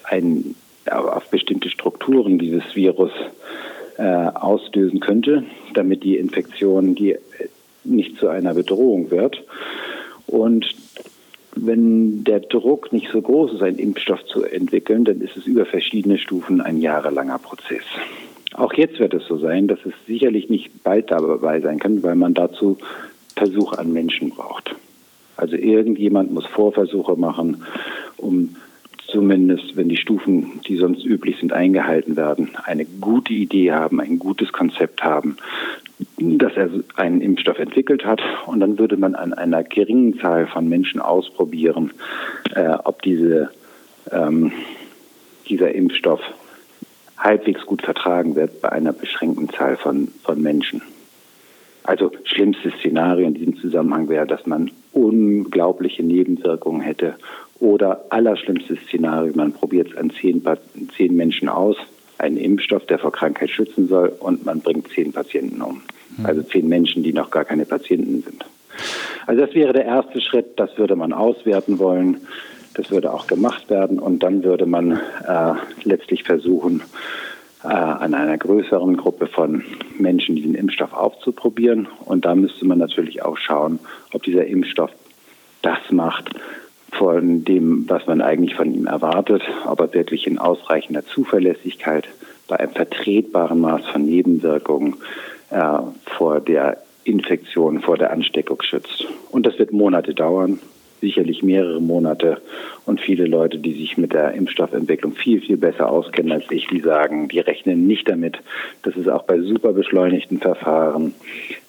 ein, 0.03 0.57
auf 0.91 1.31
bestimmte 1.31 1.71
Strukturen 1.71 2.41
dieses 2.41 2.75
Virus 2.75 3.13
äh, 3.13 3.46
auslösen 3.99 5.01
könnte, 5.01 5.45
damit 5.75 6.05
die 6.05 6.17
Infektion 6.17 6.95
die 6.95 7.17
nicht 7.85 8.19
zu 8.19 8.29
einer 8.29 8.55
Bedrohung 8.55 9.11
wird. 9.11 9.43
Und 10.27 10.67
wenn 11.55 12.25
der 12.25 12.41
Druck 12.41 12.93
nicht 12.93 13.09
so 13.11 13.23
groß 13.23 13.55
ist, 13.55 13.63
einen 13.63 13.79
Impfstoff 13.79 14.25
zu 14.27 14.45
entwickeln, 14.45 15.05
dann 15.05 15.21
ist 15.21 15.37
es 15.37 15.47
über 15.47 15.65
verschiedene 15.65 16.19
Stufen 16.19 16.61
ein 16.61 16.81
jahrelanger 16.81 17.39
Prozess. 17.39 17.85
Auch 18.55 18.75
jetzt 18.75 18.99
wird 18.99 19.15
es 19.15 19.27
so 19.27 19.39
sein, 19.39 19.69
dass 19.69 19.79
es 19.85 19.95
sicherlich 20.07 20.51
nicht 20.51 20.83
bald 20.83 21.11
dabei 21.11 21.61
sein 21.61 21.79
kann, 21.79 22.03
weil 22.03 22.15
man 22.15 22.35
dazu 22.35 22.79
Versuche 23.35 23.79
an 23.79 23.93
Menschen 23.93 24.31
braucht. 24.31 24.75
Also 25.37 25.57
irgendjemand 25.57 26.33
muss 26.33 26.47
Vorversuche 26.47 27.17
machen, 27.17 27.63
um 28.17 28.57
zumindest, 29.09 29.77
wenn 29.77 29.89
die 29.89 29.97
Stufen, 29.97 30.61
die 30.67 30.77
sonst 30.77 31.05
üblich 31.05 31.39
sind, 31.39 31.53
eingehalten 31.53 32.17
werden, 32.17 32.51
eine 32.65 32.85
gute 32.85 33.33
Idee 33.33 33.73
haben, 33.73 34.01
ein 34.01 34.19
gutes 34.19 34.53
Konzept 34.53 35.03
haben, 35.03 35.37
dass 36.19 36.57
er 36.57 36.71
einen 36.97 37.21
Impfstoff 37.21 37.59
entwickelt 37.59 38.05
hat. 38.05 38.21
Und 38.47 38.61
dann 38.61 38.79
würde 38.79 38.97
man 38.97 39.15
an 39.15 39.33
einer 39.33 39.63
geringen 39.63 40.19
Zahl 40.19 40.47
von 40.47 40.69
Menschen 40.69 41.01
ausprobieren, 41.01 41.93
äh, 42.55 42.77
ob 42.85 43.03
diese, 43.03 43.51
ähm, 44.11 44.53
dieser 45.49 45.75
Impfstoff 45.75 46.21
halbwegs 47.17 47.65
gut 47.65 47.83
vertragen 47.83 48.37
wird 48.37 48.61
bei 48.61 48.71
einer 48.71 48.93
beschränkten 48.93 49.49
Zahl 49.49 49.77
von, 49.77 50.09
von 50.23 50.41
Menschen. 50.43 50.83
Also 51.83 52.11
schlimmstes 52.25 52.75
Szenario 52.81 53.27
in 53.27 53.35
diesem 53.35 53.57
Zusammenhang 53.59 54.09
wäre, 54.09 54.27
dass 54.27 54.45
man 54.47 54.71
unglaubliche 54.93 56.03
Nebenwirkungen 56.03 56.81
hätte. 56.81 57.15
Oder 57.59 58.05
allerschlimmstes 58.11 58.79
Szenario, 58.87 59.33
man 59.35 59.53
probiert 59.53 59.91
es 59.91 59.97
an 59.97 60.11
zehn, 60.11 60.43
zehn 60.97 61.17
Menschen 61.17 61.49
aus, 61.49 61.77
einen 62.19 62.37
Impfstoff, 62.37 62.87
der 62.87 62.99
vor 62.99 63.13
Krankheit 63.13 63.51
schützen 63.51 63.89
soll, 63.89 64.13
und 64.21 64.45
man 64.45 64.61
bringt 64.61 64.89
zehn 64.89 65.13
Patienten 65.13 65.63
um. 65.63 65.83
Hm. 66.17 66.27
Also 66.27 66.43
zehn 66.43 66.69
Menschen, 66.69 67.03
die 67.03 67.13
noch 67.13 67.31
gar 67.31 67.45
keine 67.45 67.65
Patienten 67.65 68.23
sind. 68.23 68.45
Also 69.27 69.45
das 69.45 69.55
wäre 69.55 69.73
der 69.73 69.85
erste 69.85 70.21
Schritt, 70.21 70.59
das 70.59 70.77
würde 70.79 70.97
man 70.97 71.13
auswerten 71.13 71.79
wollen. 71.79 72.27
Das 72.75 72.91
würde 72.91 73.13
auch 73.13 73.27
gemacht 73.27 73.71
werden 73.71 73.99
und 73.99 74.23
dann 74.23 74.45
würde 74.45 74.67
man 74.67 74.93
äh, 74.93 75.55
letztlich 75.85 76.25
versuchen, 76.25 76.83
äh, 77.65 77.69
an 77.69 78.13
einer 78.13 78.37
größeren 78.37 78.99
Gruppe 78.99 79.29
von 79.29 79.65
Menschen 79.99 80.37
diesen 80.37 80.55
Impfstoff 80.55 80.93
aufzuprobieren. 80.93 81.89
Und 82.05 82.27
da 82.27 82.35
müsste 82.35 82.67
man 82.67 82.79
natürlich 82.79 83.23
auch 83.23 83.39
schauen, 83.39 83.79
ob 84.13 84.23
dieser 84.25 84.47
Impfstoff 84.47 84.91
das 85.63 85.79
macht, 85.91 86.29
von 86.99 87.45
dem, 87.45 87.89
was 87.89 88.07
man 88.07 88.21
eigentlich 88.21 88.55
von 88.55 88.73
ihm 88.73 88.87
erwartet, 88.87 89.43
ob 89.67 89.81
er 89.81 89.95
wirklich 89.95 90.27
in 90.27 90.39
ausreichender 90.39 91.05
Zuverlässigkeit 91.05 92.09
bei 92.49 92.59
einem 92.59 92.73
vertretbaren 92.73 93.61
Maß 93.61 93.87
von 93.87 94.05
Nebenwirkungen 94.05 94.97
äh, 95.51 95.79
vor 96.05 96.41
der 96.41 96.79
Infektion, 97.05 97.81
vor 97.81 97.97
der 97.97 98.11
Ansteckung 98.11 98.63
schützt. 98.63 99.07
Und 99.31 99.47
das 99.47 99.59
wird 99.59 99.73
Monate 99.73 100.15
dauern 100.15 100.59
sicherlich 101.01 101.43
mehrere 101.43 101.81
Monate 101.81 102.41
und 102.85 103.01
viele 103.01 103.27
Leute, 103.27 103.59
die 103.59 103.73
sich 103.73 103.97
mit 103.97 104.13
der 104.13 104.33
Impfstoffentwicklung 104.33 105.15
viel, 105.15 105.41
viel 105.41 105.57
besser 105.57 105.89
auskennen 105.89 106.33
als 106.33 106.45
ich, 106.51 106.67
die 106.69 106.81
sagen, 106.81 107.29
die 107.29 107.41
rechnen 107.41 107.87
nicht 107.87 108.09
damit, 108.09 108.39
dass 108.83 108.97
es 108.97 109.09
auch 109.09 109.25
bei 109.25 109.41
super 109.41 109.73
beschleunigten 109.73 110.39
Verfahren 110.39 111.15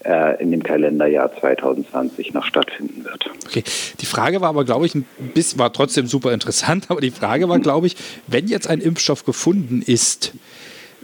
äh, 0.05 0.41
in 0.41 0.51
dem 0.51 0.63
Kalenderjahr 0.63 1.31
2020 1.39 2.33
noch 2.33 2.45
stattfinden 2.45 3.03
wird. 3.03 3.29
Okay, 3.45 3.63
die 3.99 4.05
Frage 4.05 4.41
war 4.41 4.49
aber, 4.49 4.65
glaube 4.65 4.85
ich, 4.85 4.95
ein 4.95 5.05
bisschen, 5.33 5.59
war 5.59 5.73
trotzdem 5.73 6.07
super 6.07 6.33
interessant, 6.33 6.85
aber 6.89 7.01
die 7.01 7.11
Frage 7.11 7.49
war, 7.49 7.59
glaube 7.59 7.87
ich, 7.87 7.95
wenn 8.27 8.47
jetzt 8.47 8.69
ein 8.69 8.79
Impfstoff 8.79 9.25
gefunden 9.25 9.81
ist, 9.85 10.33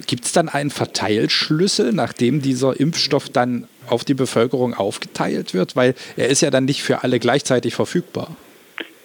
Gibt 0.08 0.26
es 0.26 0.32
dann 0.32 0.50
einen 0.50 0.72
Verteilschlüssel, 0.72 1.94
nachdem 1.94 2.42
dieser 2.42 2.80
Impfstoff 2.80 3.30
dann 3.30 3.68
auf 3.90 4.04
die 4.04 4.14
Bevölkerung 4.14 4.74
aufgeteilt 4.74 5.54
wird? 5.54 5.76
Weil 5.76 5.96
er 6.18 6.30
ist 6.30 6.42
ja 6.42 6.52
dann 6.52 6.66
nicht 6.66 6.84
für 6.84 7.04
alle 7.04 7.20
gleichzeitig 7.20 7.76
verfügbar. 7.76 8.36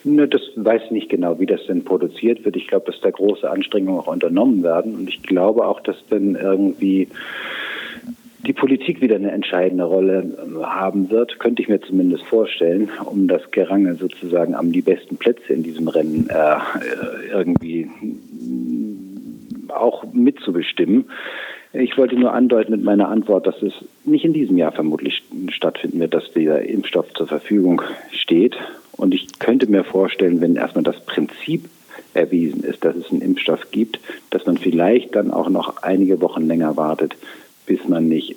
Ne, 0.04 0.28
das 0.28 0.42
weiß 0.54 0.82
ich 0.86 0.90
nicht 0.90 1.08
genau, 1.08 1.38
wie 1.40 1.46
das 1.46 1.66
denn 1.66 1.84
produziert 1.84 2.44
wird. 2.44 2.56
Ich 2.56 2.68
glaube, 2.68 2.90
dass 2.90 3.00
da 3.00 3.10
große 3.10 3.48
Anstrengungen 3.48 4.00
auch 4.00 4.06
unternommen 4.06 4.62
werden. 4.62 4.94
Und 4.94 5.08
ich 5.08 5.22
glaube 5.22 5.66
auch, 5.66 5.80
dass 5.80 5.96
dann 6.08 6.34
irgendwie 6.36 7.08
die 8.46 8.52
Politik 8.52 9.00
wieder 9.00 9.16
eine 9.16 9.32
entscheidende 9.32 9.84
Rolle 9.84 10.36
ähm, 10.42 10.64
haben 10.64 11.10
wird, 11.10 11.38
könnte 11.38 11.60
ich 11.62 11.68
mir 11.68 11.80
zumindest 11.80 12.24
vorstellen, 12.24 12.88
um 13.04 13.26
das 13.26 13.50
Gerangel 13.50 13.96
sozusagen 13.96 14.54
am 14.54 14.72
die 14.72 14.80
besten 14.80 15.16
Plätze 15.16 15.52
in 15.52 15.62
diesem 15.62 15.88
Rennen 15.88 16.28
äh, 16.30 16.34
äh 16.34 17.30
irgendwie 17.32 17.90
auch 19.68 20.04
mitzubestimmen. 20.12 21.06
Ich 21.72 21.98
wollte 21.98 22.16
nur 22.16 22.32
andeuten 22.32 22.72
mit 22.72 22.82
meiner 22.82 23.08
Antwort, 23.08 23.46
dass 23.46 23.60
es 23.62 23.72
nicht 24.04 24.24
in 24.24 24.32
diesem 24.32 24.56
Jahr 24.56 24.72
vermutlich 24.72 25.22
stattfinden 25.50 26.00
wird, 26.00 26.14
dass 26.14 26.32
dieser 26.32 26.62
Impfstoff 26.62 27.12
zur 27.12 27.26
Verfügung 27.26 27.82
steht. 28.10 28.56
Und 28.92 29.14
ich 29.14 29.38
könnte 29.38 29.70
mir 29.70 29.84
vorstellen, 29.84 30.40
wenn 30.40 30.56
erstmal 30.56 30.84
das 30.84 31.04
Prinzip 31.04 31.68
erwiesen 32.14 32.64
ist, 32.64 32.84
dass 32.84 32.96
es 32.96 33.10
einen 33.10 33.20
Impfstoff 33.20 33.70
gibt, 33.70 34.00
dass 34.30 34.46
man 34.46 34.56
vielleicht 34.56 35.14
dann 35.14 35.30
auch 35.30 35.50
noch 35.50 35.82
einige 35.82 36.20
Wochen 36.20 36.46
länger 36.46 36.76
wartet, 36.76 37.16
bis 37.66 37.86
man 37.86 38.08
nicht 38.08 38.36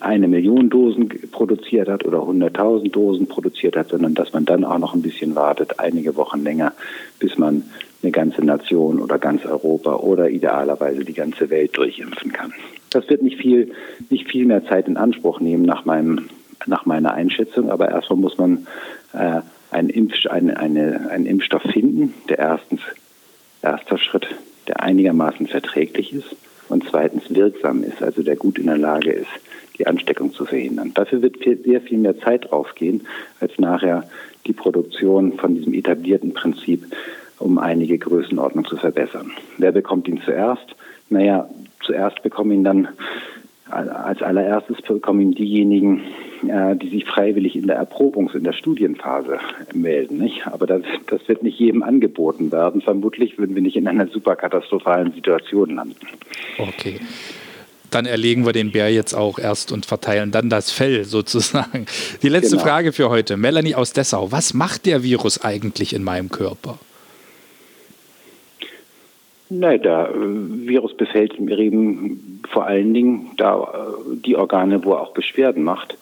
eine 0.00 0.28
Million 0.28 0.68
Dosen 0.68 1.08
produziert 1.30 1.88
hat 1.88 2.04
oder 2.04 2.18
100.000 2.18 2.90
Dosen 2.90 3.26
produziert 3.26 3.76
hat, 3.76 3.88
sondern 3.88 4.14
dass 4.14 4.32
man 4.32 4.44
dann 4.44 4.64
auch 4.64 4.78
noch 4.78 4.94
ein 4.94 5.02
bisschen 5.02 5.34
wartet, 5.34 5.78
einige 5.78 6.16
Wochen 6.16 6.42
länger, 6.42 6.72
bis 7.18 7.38
man 7.38 7.64
eine 8.02 8.12
ganze 8.12 8.44
Nation 8.44 9.00
oder 9.00 9.18
ganz 9.18 9.44
Europa 9.44 9.94
oder 9.96 10.30
idealerweise 10.30 11.04
die 11.04 11.14
ganze 11.14 11.50
Welt 11.50 11.76
durchimpfen 11.76 12.32
kann. 12.32 12.52
Das 12.90 13.08
wird 13.08 13.22
nicht 13.22 13.38
viel, 13.38 13.72
nicht 14.08 14.30
viel 14.30 14.46
mehr 14.46 14.64
Zeit 14.66 14.88
in 14.88 14.96
Anspruch 14.96 15.40
nehmen 15.40 15.64
nach 15.64 15.84
meinem, 15.84 16.28
nach 16.66 16.86
meiner 16.86 17.12
Einschätzung, 17.14 17.70
aber 17.70 17.88
erstmal 17.90 18.18
muss 18.18 18.38
man 18.38 18.66
äh, 19.12 19.40
einen, 19.70 19.90
Impf, 19.90 20.26
eine, 20.26 20.58
eine, 20.58 21.10
einen 21.10 21.26
Impfstoff 21.26 21.62
finden, 21.62 22.14
der 22.28 22.38
erstens, 22.38 22.80
erster 23.62 23.98
Schritt, 23.98 24.26
der 24.66 24.82
einigermaßen 24.82 25.46
verträglich 25.46 26.12
ist 26.12 26.34
und 26.68 26.84
zweitens 26.88 27.32
wirksam 27.34 27.82
ist, 27.82 28.02
also 28.02 28.22
der 28.22 28.36
gut 28.36 28.58
in 28.58 28.66
der 28.66 28.78
Lage 28.78 29.12
ist, 29.12 29.28
die 29.78 29.86
Ansteckung 29.86 30.32
zu 30.32 30.46
verhindern. 30.46 30.92
Dafür 30.94 31.22
wird 31.22 31.38
viel, 31.38 31.62
sehr 31.62 31.80
viel 31.80 31.98
mehr 31.98 32.18
Zeit 32.18 32.50
draufgehen, 32.50 33.06
als 33.40 33.58
nachher 33.58 34.08
die 34.46 34.52
Produktion 34.52 35.34
von 35.34 35.54
diesem 35.54 35.74
etablierten 35.74 36.32
Prinzip 36.32 36.84
um 37.40 37.58
einige 37.58 37.98
Größenordnung 37.98 38.64
zu 38.64 38.76
verbessern. 38.76 39.32
Wer 39.58 39.72
bekommt 39.72 40.06
ihn 40.08 40.20
zuerst? 40.24 40.76
Naja, 41.08 41.48
zuerst 41.84 42.22
bekommen 42.22 42.52
ihn 42.52 42.64
dann, 42.64 42.88
als 43.68 44.22
allererstes 44.22 44.82
bekommen 44.82 45.20
ihn 45.20 45.32
diejenigen, 45.32 46.02
äh, 46.46 46.76
die 46.76 46.88
sich 46.88 47.04
freiwillig 47.04 47.56
in 47.56 47.66
der 47.66 47.78
Erprobungs-, 47.80 48.34
in 48.34 48.44
der 48.44 48.52
Studienphase 48.52 49.38
melden. 49.74 50.18
Nicht? 50.18 50.46
Aber 50.46 50.66
das, 50.66 50.82
das 51.06 51.26
wird 51.28 51.42
nicht 51.42 51.58
jedem 51.58 51.82
angeboten 51.82 52.52
werden. 52.52 52.80
Vermutlich 52.80 53.38
würden 53.38 53.54
wir 53.54 53.62
nicht 53.62 53.76
in 53.76 53.88
einer 53.88 54.08
super 54.08 54.36
katastrophalen 54.36 55.12
Situation 55.12 55.76
landen. 55.76 56.06
Okay 56.58 57.00
dann 57.90 58.06
erlegen 58.06 58.46
wir 58.46 58.52
den 58.52 58.72
Bär 58.72 58.92
jetzt 58.92 59.14
auch 59.14 59.38
erst 59.38 59.72
und 59.72 59.86
verteilen 59.86 60.30
dann 60.30 60.48
das 60.48 60.70
Fell 60.70 61.04
sozusagen. 61.04 61.86
Die 62.22 62.28
letzte 62.28 62.56
genau. 62.56 62.68
Frage 62.68 62.92
für 62.92 63.10
heute. 63.10 63.36
Melanie 63.36 63.74
aus 63.74 63.92
Dessau. 63.92 64.32
Was 64.32 64.54
macht 64.54 64.86
der 64.86 65.02
Virus 65.02 65.42
eigentlich 65.42 65.92
in 65.92 66.04
meinem 66.04 66.30
Körper? 66.30 66.78
Nein, 69.52 69.82
der 69.82 70.10
äh, 70.10 70.68
Virus 70.68 70.96
befällt 70.96 71.34
eben 71.34 72.40
vor 72.48 72.66
allen 72.66 72.94
Dingen 72.94 73.32
da 73.36 73.60
äh, 73.60 74.16
die 74.24 74.36
Organe, 74.36 74.84
wo 74.84 74.92
er 74.92 75.00
auch 75.00 75.12
Beschwerden 75.12 75.64
macht. 75.64 75.98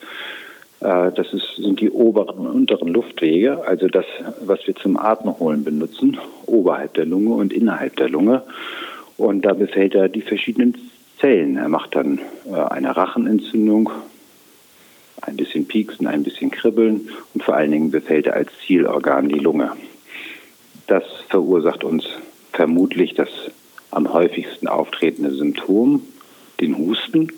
Äh, 0.81 1.11
das 1.11 1.33
ist, 1.33 1.55
sind 1.55 1.79
die 1.81 1.89
oberen 1.89 2.45
und 2.45 2.47
unteren 2.47 2.89
Luftwege, 2.89 3.65
also 3.65 3.87
das, 3.87 4.05
was 4.41 4.65
wir 4.67 4.75
zum 4.75 4.97
Atemholen 4.97 5.63
benutzen, 5.63 6.19
oberhalb 6.45 6.93
der 6.93 7.05
Lunge 7.05 7.33
und 7.33 7.51
innerhalb 7.51 7.95
der 7.95 8.07
Lunge. 8.07 8.43
Und 9.17 9.41
da 9.41 9.53
befällt 9.53 9.95
er 9.95 10.09
die 10.09 10.21
verschiedenen 10.21 10.77
Zellen. 11.19 11.57
Er 11.57 11.69
macht 11.69 11.95
dann 11.95 12.19
eine 12.53 12.95
Rachenentzündung, 12.95 13.89
ein 15.21 15.35
bisschen 15.35 15.67
Pieksen, 15.67 16.07
ein 16.07 16.23
bisschen 16.23 16.51
Kribbeln 16.51 17.09
und 17.33 17.43
vor 17.43 17.55
allen 17.55 17.71
Dingen 17.71 17.91
befällt 17.91 18.27
er 18.27 18.35
als 18.35 18.51
Zielorgan 18.65 19.27
die 19.27 19.39
Lunge. 19.39 19.73
Das 20.87 21.03
verursacht 21.27 21.83
uns 21.83 22.05
vermutlich 22.59 23.13
das 23.13 23.29
am 23.89 24.11
häufigsten 24.11 24.67
auftretende 24.67 25.31
Symptom. 25.33 26.01
den 26.59 26.77
Husten. 26.77 27.31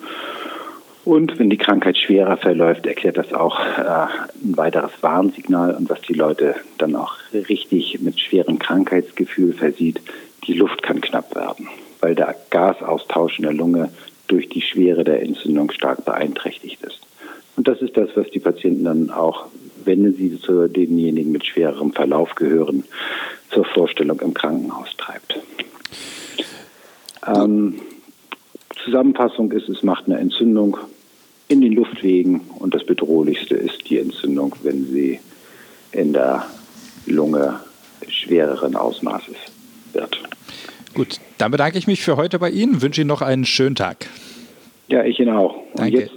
Und 1.06 1.38
wenn 1.38 1.52
die 1.52 1.58
Krankheit 1.58 1.96
schwerer 1.96 2.38
verläuft, 2.38 2.88
erklärt 2.88 3.18
das 3.18 3.32
auch 3.34 3.60
äh, 3.60 4.08
ein 4.44 4.58
weiteres 4.58 4.94
Warnsignal 5.02 5.76
und 5.76 5.88
was 5.92 6.02
die 6.02 6.16
Leute 6.16 6.56
dann 6.80 6.96
auch 6.96 7.14
richtig 7.32 8.00
mit 8.02 8.20
schwerem 8.20 8.58
Krankheitsgefühl 8.58 9.54
versieht, 9.54 10.02
die 10.48 10.54
Luft 10.54 10.82
kann 10.82 11.02
knapp 11.02 11.36
werden, 11.36 11.68
weil 12.00 12.16
der 12.16 12.36
Gasaustausch 12.50 13.38
in 13.38 13.44
der 13.44 13.54
Lunge 13.54 13.92
durch 14.28 14.50
die 14.50 14.62
Schwere 14.62 15.04
der 15.04 15.22
Entzündung 15.22 15.70
stark 15.70 16.04
beeinträchtigt 16.04 16.82
ist. 16.82 17.00
Und 17.58 17.68
das 17.68 17.80
ist 17.84 17.96
das, 17.96 18.10
was 18.16 18.28
die 18.32 18.40
Patienten 18.40 18.86
dann 18.86 19.12
auch, 19.12 19.46
wenn 19.86 20.14
sie 20.16 20.40
zu 20.40 20.68
denjenigen 20.68 21.32
mit 21.32 21.46
schwererem 21.46 21.94
Verlauf 21.94 22.36
gehören, 22.36 22.84
zur 23.52 23.66
Vorstellung 23.66 24.20
im 24.22 24.34
Krankenhaus 24.34 24.96
treibt. 24.98 25.40
Ähm, 27.28 27.76
Zusammenfassung 28.84 29.52
ist, 29.52 29.70
es 29.70 29.84
macht 29.84 30.06
eine 30.06 30.18
Entzündung 30.18 30.78
in 31.48 31.62
den 31.62 31.74
Luftwegen 31.74 32.42
und 32.60 32.74
das 32.74 32.86
Bedrohlichste 32.86 33.56
ist 33.56 33.90
die 33.90 34.00
Entzündung, 34.00 34.56
wenn 34.64 34.86
sie 34.86 35.20
in 35.92 36.14
der 36.14 36.46
Lunge 37.06 37.60
schwereren 38.08 38.76
Ausmaßes 38.76 39.36
wird. 39.94 40.22
Gut, 40.94 41.20
dann 41.38 41.52
bedanke 41.52 41.78
ich 41.78 41.88
mich 41.88 42.02
für 42.02 42.18
heute 42.18 42.40
bei 42.40 42.50
Ihnen, 42.50 42.82
wünsche 42.82 43.02
Ihnen 43.02 43.08
noch 43.08 43.22
einen 43.22 43.46
schönen 43.46 43.76
Tag. 43.76 44.08
Ja, 44.88 45.04
ich 45.04 45.20
Ihnen 45.20 45.36
auch. 45.36 45.56
Danke. 45.76 46.10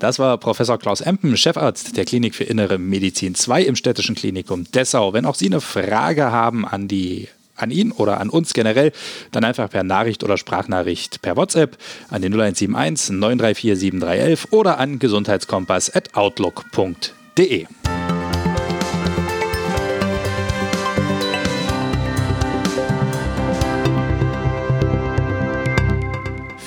Das 0.00 0.18
war 0.18 0.36
Professor 0.38 0.76
Klaus 0.78 1.02
Empen, 1.02 1.36
Chefarzt 1.36 1.94
der 1.94 2.06
Klinik 2.06 2.34
für 2.34 2.44
Innere 2.44 2.78
Medizin 2.78 3.34
2 3.34 3.64
im 3.64 3.76
Städtischen 3.76 4.14
Klinikum 4.14 4.64
Dessau. 4.72 5.12
Wenn 5.12 5.26
auch 5.26 5.34
Sie 5.34 5.44
eine 5.44 5.60
Frage 5.60 6.32
haben 6.32 6.66
an 6.66 6.88
die 6.88 7.28
an 7.54 7.70
ihn 7.70 7.92
oder 7.92 8.18
an 8.18 8.30
uns 8.30 8.54
generell, 8.54 8.92
dann 9.30 9.44
einfach 9.44 9.68
per 9.68 9.84
Nachricht 9.84 10.24
oder 10.24 10.38
Sprachnachricht 10.38 11.20
per 11.20 11.36
WhatsApp 11.36 11.76
an 12.08 12.22
den 12.22 12.32
0171 12.32 13.10
934 13.10 13.78
7311 13.78 14.48
oder 14.52 14.78
an 14.78 14.98
gesundheitskompass.outlook.de. 14.98 17.66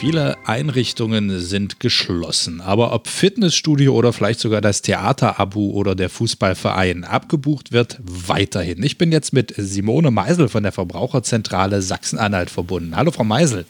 Viele 0.06 0.36
Einrichtungen 0.46 1.40
sind 1.40 1.80
geschlossen, 1.80 2.60
aber 2.60 2.92
ob 2.92 3.08
Fitnessstudio 3.08 3.96
oder 3.96 4.12
vielleicht 4.12 4.42
sogar 4.42 4.60
das 4.60 4.82
Theaterabo 4.82 5.70
oder 5.70 5.96
der 5.96 6.10
Fußballverein 6.10 7.06
abgebucht 7.06 7.72
wird, 7.72 8.00
weiterhin. 8.04 8.84
Ich 8.84 8.98
bin 8.98 9.14
jetzt 9.14 9.32
mit 9.32 9.54
Simone 9.56 10.12
Meisel 10.12 10.50
von 10.50 10.64
der 10.64 10.74
Verbraucherzentrale 10.74 11.82
Sachsen-Anhalt 11.82 12.50
verbunden. 12.50 12.98
Hallo, 12.98 13.12
Frau 13.12 13.24
Meisel. 13.24 13.64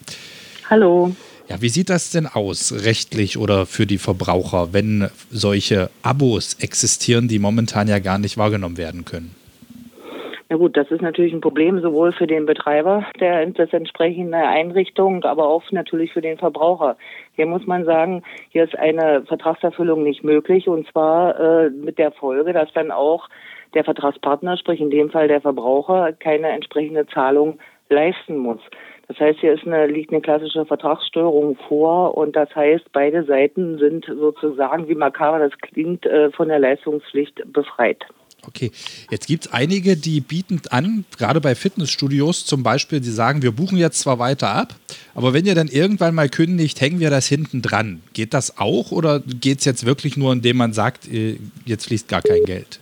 Hallo. 0.72 1.16
Ja, 1.50 1.62
wie 1.62 1.70
sieht 1.70 1.92
das 1.92 2.10
denn 2.10 2.26
aus, 2.26 2.72
rechtlich 2.72 3.38
oder 3.38 3.68
für 3.68 3.86
die 3.86 4.00
Verbraucher, 4.00 4.74
wenn 4.74 5.12
solche 5.30 5.92
Abos 6.02 6.56
existieren, 6.56 7.28
die 7.28 7.38
momentan 7.38 7.88
ja 7.88 8.00
gar 8.00 8.18
nicht 8.18 8.38
wahrgenommen 8.38 8.78
werden 8.78 9.06
können? 9.06 9.36
Ja 10.54 10.60
gut, 10.60 10.78
das 10.78 10.92
ist 10.92 11.02
natürlich 11.02 11.34
ein 11.34 11.42
Problem 11.42 11.82
sowohl 11.82 12.12
für 12.12 12.28
den 12.28 12.46
Betreiber 12.46 13.08
der 13.20 13.44
des 13.44 13.74
entsprechenden 13.74 14.36
Einrichtung, 14.36 15.24
aber 15.24 15.48
auch 15.48 15.64
natürlich 15.72 16.14
für 16.14 16.22
den 16.22 16.38
Verbraucher. 16.38 16.96
Hier 17.36 17.48
muss 17.48 17.66
man 17.66 17.86
sagen, 17.86 18.22
hier 18.50 18.66
ist 18.66 18.78
eine 18.78 19.24
Vertragserfüllung 19.26 20.04
nicht 20.04 20.24
möglich 20.24 20.68
und 20.68 20.88
zwar 20.92 21.40
äh, 21.40 21.70
mit 21.72 21.98
der 21.98 22.12
Folge, 22.12 22.54
dass 22.54 22.72
dann 22.74 22.92
auch 22.92 23.30
der 23.74 23.84
Vertragspartner, 23.84 24.56
sprich 24.58 24.80
in 24.80 24.92
dem 24.92 25.10
Fall 25.10 25.28
der 25.28 25.42
Verbraucher, 25.42 26.14
keine 26.14 26.50
entsprechende 26.50 27.08
Zahlung 27.08 27.58
leisten 27.90 28.38
muss. 28.38 28.62
Das 29.08 29.20
heißt, 29.20 29.40
hier 29.40 29.54
ist 29.54 29.66
eine, 29.66 29.88
liegt 29.88 30.12
eine 30.12 30.22
klassische 30.22 30.68
Vertragsstörung 30.68 31.58
vor 31.68 32.16
und 32.16 32.36
das 32.36 32.56
heißt, 32.56 32.92
beide 32.94 33.24
Seiten 33.24 33.80
sind 33.80 34.06
sozusagen, 34.06 34.88
wie 34.88 34.94
makaber 34.94 35.40
das 35.40 35.58
klingt, 35.58 36.06
äh, 36.06 36.30
von 36.30 36.50
der 36.50 36.60
Leistungspflicht 36.60 37.42
befreit. 37.52 38.06
Okay, 38.46 38.72
jetzt 39.10 39.28
gibt 39.28 39.46
es 39.46 39.54
einige, 39.54 39.96
die 39.96 40.20
bieten 40.20 40.62
an, 40.70 41.06
gerade 41.18 41.40
bei 41.40 41.56
Fitnessstudios 41.56 42.46
zum 42.46 42.62
Beispiel, 42.62 43.00
die 43.00 43.10
sagen, 43.10 43.42
wir 43.42 43.52
buchen 43.52 43.78
jetzt 43.78 44.00
zwar 44.00 44.20
weiter 44.20 44.50
ab, 44.50 44.76
aber 45.16 45.34
wenn 45.34 45.46
ihr 45.46 45.56
dann 45.56 45.68
irgendwann 45.68 46.14
mal 46.14 46.28
kündigt, 46.28 46.82
hängen 46.82 47.00
wir 47.00 47.10
das 47.10 47.28
hinten 47.28 47.62
dran. 47.62 48.02
Geht 48.14 48.34
das 48.34 48.58
auch 48.58 48.92
oder 48.92 49.22
geht 49.22 49.60
es 49.60 49.66
jetzt 49.66 49.86
wirklich 49.86 50.18
nur, 50.18 50.34
indem 50.34 50.58
man 50.58 50.74
sagt, 50.74 51.08
äh, 51.12 51.38
jetzt 51.66 51.86
fließt 51.88 52.10
gar 52.10 52.22
kein 52.22 52.44
Geld? 52.44 52.80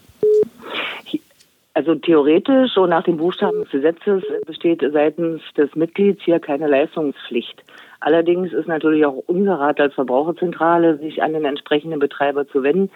Also 1.73 1.95
theoretisch, 1.95 2.71
so 2.73 2.85
nach 2.85 3.03
dem 3.03 3.17
Buchstaben 3.17 3.61
des 3.61 3.69
Gesetzes, 3.69 4.23
besteht 4.45 4.83
seitens 4.91 5.41
des 5.55 5.73
Mitglieds 5.75 6.21
hier 6.23 6.39
keine 6.39 6.67
Leistungspflicht. 6.67 7.63
Allerdings 8.01 8.51
ist 8.51 8.67
natürlich 8.67 9.05
auch 9.05 9.23
unser 9.27 9.55
Rat 9.59 9.79
als 9.79 9.93
Verbraucherzentrale, 9.93 10.97
sich 10.97 11.23
an 11.23 11.33
den 11.33 11.45
entsprechenden 11.45 11.99
Betreiber 11.99 12.47
zu 12.47 12.63
wenden 12.63 12.89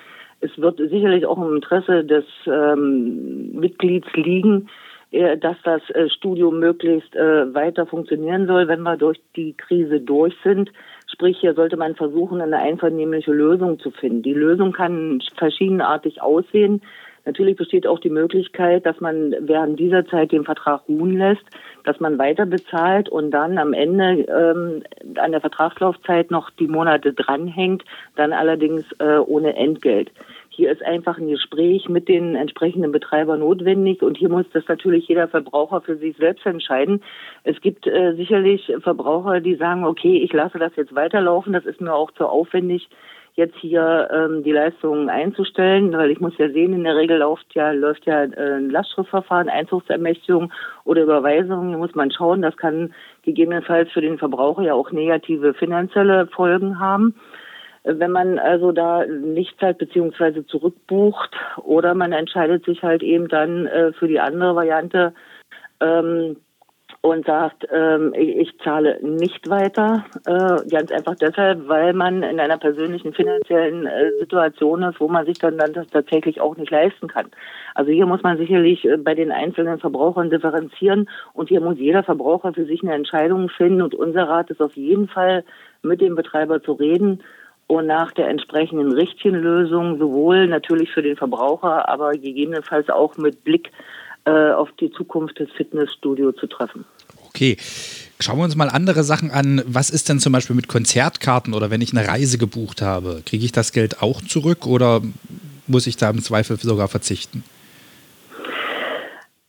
es 0.46 0.58
wird 0.62 0.78
sicherlich 0.78 1.26
auch 1.26 1.38
im 1.38 1.56
Interesse 1.56 2.04
des 2.04 2.26
ähm, 2.46 3.52
Mitglieds 3.54 4.08
liegen, 4.14 4.70
äh, 5.12 5.38
dass 5.38 5.58
das 5.64 5.82
äh, 5.92 6.10
Studium 6.10 6.60
möglichst 6.60 7.16
äh, 7.16 7.54
weiter 7.54 7.86
funktionieren 7.86 8.48
soll, 8.48 8.68
wenn 8.68 8.82
wir 8.82 8.98
durch 8.98 9.20
die 9.36 9.54
Krise 9.54 10.00
durch 10.00 10.36
sind. 10.44 10.72
Sprich, 11.08 11.38
hier 11.40 11.54
sollte 11.54 11.78
man 11.78 11.96
versuchen, 11.96 12.42
eine 12.42 12.58
einvernehmliche 12.58 13.32
Lösung 13.32 13.80
zu 13.80 13.92
finden. 13.92 14.24
Die 14.24 14.34
Lösung 14.34 14.72
kann 14.72 15.22
verschiedenartig 15.38 16.22
aussehen. 16.22 16.82
Natürlich 17.26 17.56
besteht 17.56 17.88
auch 17.88 18.00
die 18.00 18.10
Möglichkeit, 18.10 18.86
dass 18.86 19.02
man 19.02 19.36
während 19.40 19.80
dieser 19.80 20.06
Zeit 20.06 20.32
den 20.32 20.46
Vertrag 20.46 20.88
ruhen 20.88 21.18
lässt, 21.18 21.44
dass 21.84 22.00
man 22.00 22.18
weiter 22.20 22.46
bezahlt 22.46 23.10
und 23.10 23.32
dann 23.32 23.58
am 23.58 23.74
Ende 23.74 24.22
ähm, 24.24 24.84
an 25.18 25.32
der 25.32 25.42
Vertragslaufzeit 25.42 26.30
noch 26.30 26.52
die 26.52 26.68
Monate 26.68 27.14
dranhängt, 27.14 27.84
dann 28.16 28.32
allerdings 28.32 28.86
äh, 29.00 29.18
ohne 29.18 29.56
Entgelt. 29.56 30.12
Hier 30.50 30.72
ist 30.72 30.84
einfach 30.86 31.18
ein 31.18 31.28
Gespräch 31.28 31.90
mit 31.90 32.08
den 32.08 32.36
entsprechenden 32.36 32.94
Betreibern 32.94 33.40
notwendig 33.40 34.02
und 34.02 34.18
hier 34.18 34.30
muss 34.30 34.46
das 34.54 34.66
natürlich 34.70 35.08
jeder 35.08 35.28
Verbraucher 35.28 35.82
für 35.82 35.98
sich 35.98 36.16
selbst 36.16 36.46
entscheiden. 36.46 37.02
Es 37.44 37.60
gibt 37.60 37.88
äh, 37.88 38.14
sicherlich 38.16 38.72
Verbraucher, 38.80 39.42
die 39.42 39.56
sagen, 39.56 39.84
okay, 39.84 40.20
ich 40.20 40.32
lasse 40.32 40.58
das 40.58 40.74
jetzt 40.78 40.96
weiterlaufen, 40.96 41.52
das 41.52 41.66
ist 41.66 41.82
mir 41.82 41.94
auch 41.94 42.12
zu 42.12 42.26
aufwendig, 42.26 42.88
jetzt 43.36 43.56
hier 43.58 44.08
ähm, 44.12 44.44
die 44.44 44.52
Leistungen 44.52 45.10
einzustellen, 45.10 45.92
weil 45.94 46.10
ich 46.10 46.22
muss 46.22 46.38
ja 46.38 46.50
sehen, 46.50 46.74
in 46.74 46.86
der 46.86 46.96
Regel 46.96 47.18
läuft 47.18 47.54
ja, 47.54 47.72
läuft 47.72 48.06
ja 48.06 48.24
äh, 48.24 48.58
ein 48.58 48.70
Lastschriftverfahren, 48.70 49.50
Einzugsermächtigung 49.50 50.54
oder 50.86 51.04
Überweisung. 51.04 51.74
Da 51.74 51.78
muss 51.78 51.96
man 51.96 52.12
schauen, 52.12 52.42
das 52.42 52.56
kann 52.56 52.94
gegebenenfalls 53.24 53.92
für 53.92 54.02
den 54.02 54.18
Verbraucher 54.18 54.64
ja 54.64 54.74
auch 54.74 54.92
negative 54.92 55.54
finanzielle 55.54 56.28
Folgen 56.28 56.80
haben. 56.80 57.16
Wenn 57.84 58.12
man 58.12 58.40
also 58.40 58.72
da 58.72 59.06
nicht 59.06 59.60
zahlt 59.60 59.78
beziehungsweise 59.78 60.46
zurückbucht 60.48 61.36
oder 61.58 61.94
man 61.94 62.14
entscheidet 62.14 62.66
sich 62.66 62.84
halt 62.84 63.04
eben 63.04 63.28
dann 63.28 63.68
äh, 63.68 63.92
für 63.94 64.08
die 64.08 64.20
andere 64.20 64.56
Variante, 64.56 65.14
ähm, 65.82 66.38
und 67.06 67.24
sagt, 67.24 67.68
ähm, 67.72 68.16
ich, 68.18 68.36
ich, 68.36 68.60
zahle 68.64 68.98
nicht 69.04 69.48
weiter, 69.48 70.06
äh, 70.26 70.68
ganz 70.68 70.92
einfach 70.92 71.14
deshalb, 71.14 71.68
weil 71.68 71.94
man 71.94 72.24
in 72.24 72.40
einer 72.40 72.58
persönlichen 72.58 73.14
finanziellen 73.14 73.86
äh, 73.86 74.10
Situation 74.20 74.82
ist, 74.82 75.00
wo 75.00 75.08
man 75.08 75.24
sich 75.28 75.38
dann, 75.38 75.60
dann 75.60 75.74
das 75.74 75.86
tatsächlich 75.88 76.42
auch 76.42 76.58
nicht 76.58 76.72
leisten 76.72 77.08
kann. 77.08 77.28
Also 77.76 77.92
hier 77.92 78.08
muss 78.08 78.24
man 78.24 78.40
sicherlich 78.40 78.86
äh, 78.86 78.98
bei 78.98 79.14
den 79.14 79.32
einzelnen 79.32 79.78
Verbrauchern 79.78 80.32
differenzieren. 80.32 81.08
Und 81.34 81.50
hier 81.50 81.62
muss 81.62 81.78
jeder 81.78 82.02
Verbraucher 82.02 82.54
für 82.54 82.66
sich 82.66 82.82
eine 82.82 82.96
Entscheidung 82.96 83.50
finden. 83.50 83.84
Und 83.84 83.94
unser 83.94 84.28
Rat 84.28 84.50
ist 84.50 84.62
auf 84.62 84.76
jeden 84.76 85.08
Fall 85.08 85.44
mit 85.84 86.02
dem 86.02 86.16
Betreiber 86.16 86.64
zu 86.64 86.72
reden 86.72 87.22
und 87.68 87.86
nach 87.86 88.14
der 88.14 88.30
entsprechenden 88.30 88.92
richtigen 88.92 89.36
Lösung, 89.36 90.00
sowohl 90.00 90.48
natürlich 90.48 90.92
für 90.92 91.04
den 91.04 91.18
Verbraucher, 91.18 91.88
aber 91.88 92.12
gegebenenfalls 92.14 92.90
auch 92.90 93.18
mit 93.18 93.44
Blick 93.44 93.72
äh, 94.26 94.52
auf 94.52 94.70
die 94.80 94.92
Zukunft 94.92 95.40
des 95.40 95.52
Fitnessstudios 95.52 96.36
zu 96.36 96.48
treffen. 96.48 96.86
Okay. 97.28 97.58
Schauen 98.20 98.38
wir 98.38 98.46
uns 98.46 98.56
mal 98.56 98.70
andere 98.70 99.04
Sachen 99.04 99.30
an. 99.30 99.62
Was 99.68 99.90
ist 99.90 100.08
denn 100.08 100.20
zum 100.20 100.32
Beispiel 100.32 100.56
mit 100.56 100.70
Konzertkarten 100.70 101.54
oder 101.54 101.70
wenn 101.70 101.82
ich 101.82 101.96
eine 101.96 102.08
Reise 102.08 102.38
gebucht 102.38 102.82
habe? 102.82 103.22
Kriege 103.26 103.44
ich 103.44 103.52
das 103.52 103.74
Geld 103.74 104.02
auch 104.02 104.22
zurück 104.22 104.66
oder 104.66 105.02
muss 105.68 105.86
ich 105.86 105.98
da 105.98 106.10
im 106.10 106.20
Zweifel 106.20 106.56
sogar 106.58 106.88
verzichten? 106.88 107.44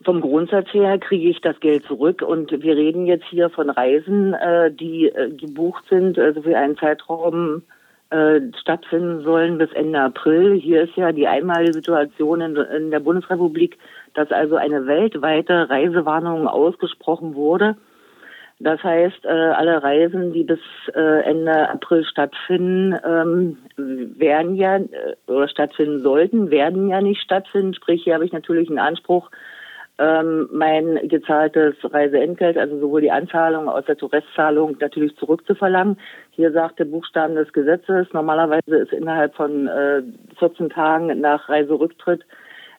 Vom 0.03 0.21
Grundsatz 0.21 0.67
her 0.73 0.97
kriege 0.99 1.29
ich 1.29 1.41
das 1.41 1.59
Geld 1.59 1.85
zurück 1.85 2.21
und 2.21 2.51
wir 2.51 2.75
reden 2.75 3.07
jetzt 3.07 3.25
hier 3.29 3.49
von 3.49 3.69
Reisen, 3.69 4.33
äh, 4.33 4.71
die 4.71 5.07
äh, 5.07 5.31
gebucht 5.31 5.83
sind, 5.89 6.17
also 6.19 6.41
für 6.41 6.57
einen 6.57 6.77
Zeitraum 6.77 7.63
äh, 8.09 8.39
stattfinden 8.61 9.23
sollen 9.23 9.57
bis 9.57 9.71
Ende 9.73 9.99
April. 9.99 10.53
Hier 10.53 10.83
ist 10.83 10.95
ja 10.95 11.11
die 11.11 11.27
einmalige 11.27 11.73
Situation 11.73 12.39
in, 12.39 12.55
in 12.55 12.91
der 12.91 13.01
Bundesrepublik, 13.01 13.77
dass 14.13 14.31
also 14.31 14.55
eine 14.55 14.87
weltweite 14.87 15.69
Reisewarnung 15.69 16.47
ausgesprochen 16.47 17.35
wurde. 17.35 17.77
Das 18.59 18.83
heißt, 18.83 19.25
äh, 19.25 19.27
alle 19.27 19.83
Reisen, 19.83 20.33
die 20.33 20.43
bis 20.43 20.59
äh, 20.95 21.21
Ende 21.21 21.69
April 21.69 22.03
stattfinden, 22.05 22.95
ähm, 23.05 23.57
werden 23.75 24.55
ja 24.55 24.77
äh, 24.77 25.15
oder 25.27 25.47
stattfinden 25.47 26.01
sollten, 26.01 26.49
werden 26.49 26.89
ja 26.89 27.01
nicht 27.01 27.21
stattfinden. 27.21 27.75
Sprich, 27.75 28.03
hier 28.03 28.15
habe 28.15 28.25
ich 28.25 28.31
natürlich 28.31 28.69
einen 28.69 28.79
Anspruch 28.79 29.29
ähm, 29.99 30.47
mein 30.51 31.07
gezahltes 31.07 31.75
Reiseentgelt, 31.83 32.57
also 32.57 32.79
sowohl 32.79 33.01
die 33.01 33.11
Anzahlung 33.11 33.69
als 33.69 33.89
auch 33.89 33.95
die 33.95 34.05
Restzahlung 34.05 34.77
natürlich 34.79 35.15
zurückzuverlangen. 35.17 35.97
Hier 36.31 36.51
sagt 36.51 36.79
der 36.79 36.85
Buchstaben 36.85 37.35
des 37.35 37.51
Gesetzes, 37.51 38.07
normalerweise 38.13 38.75
ist 38.75 38.93
innerhalb 38.93 39.35
von 39.35 39.67
äh, 39.67 40.03
14 40.37 40.69
Tagen 40.69 41.19
nach 41.19 41.49
Reiserücktritt 41.49 42.23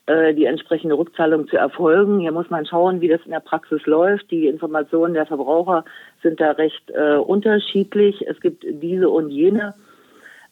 die 0.08 0.46
entsprechende 0.46 0.96
Rückzahlung 0.96 1.48
zu 1.48 1.58
erfolgen. 1.58 2.20
Hier 2.20 2.32
muss 2.32 2.48
man 2.48 2.64
schauen, 2.64 3.02
wie 3.02 3.08
das 3.08 3.20
in 3.26 3.30
der 3.30 3.40
Praxis 3.40 3.84
läuft. 3.84 4.30
Die 4.30 4.46
Informationen 4.46 5.12
der 5.12 5.26
Verbraucher 5.26 5.84
sind 6.22 6.40
da 6.40 6.52
recht 6.52 6.90
äh, 6.90 7.16
unterschiedlich. 7.16 8.26
Es 8.26 8.40
gibt 8.40 8.64
diese 8.66 9.10
und 9.10 9.28
jene 9.28 9.74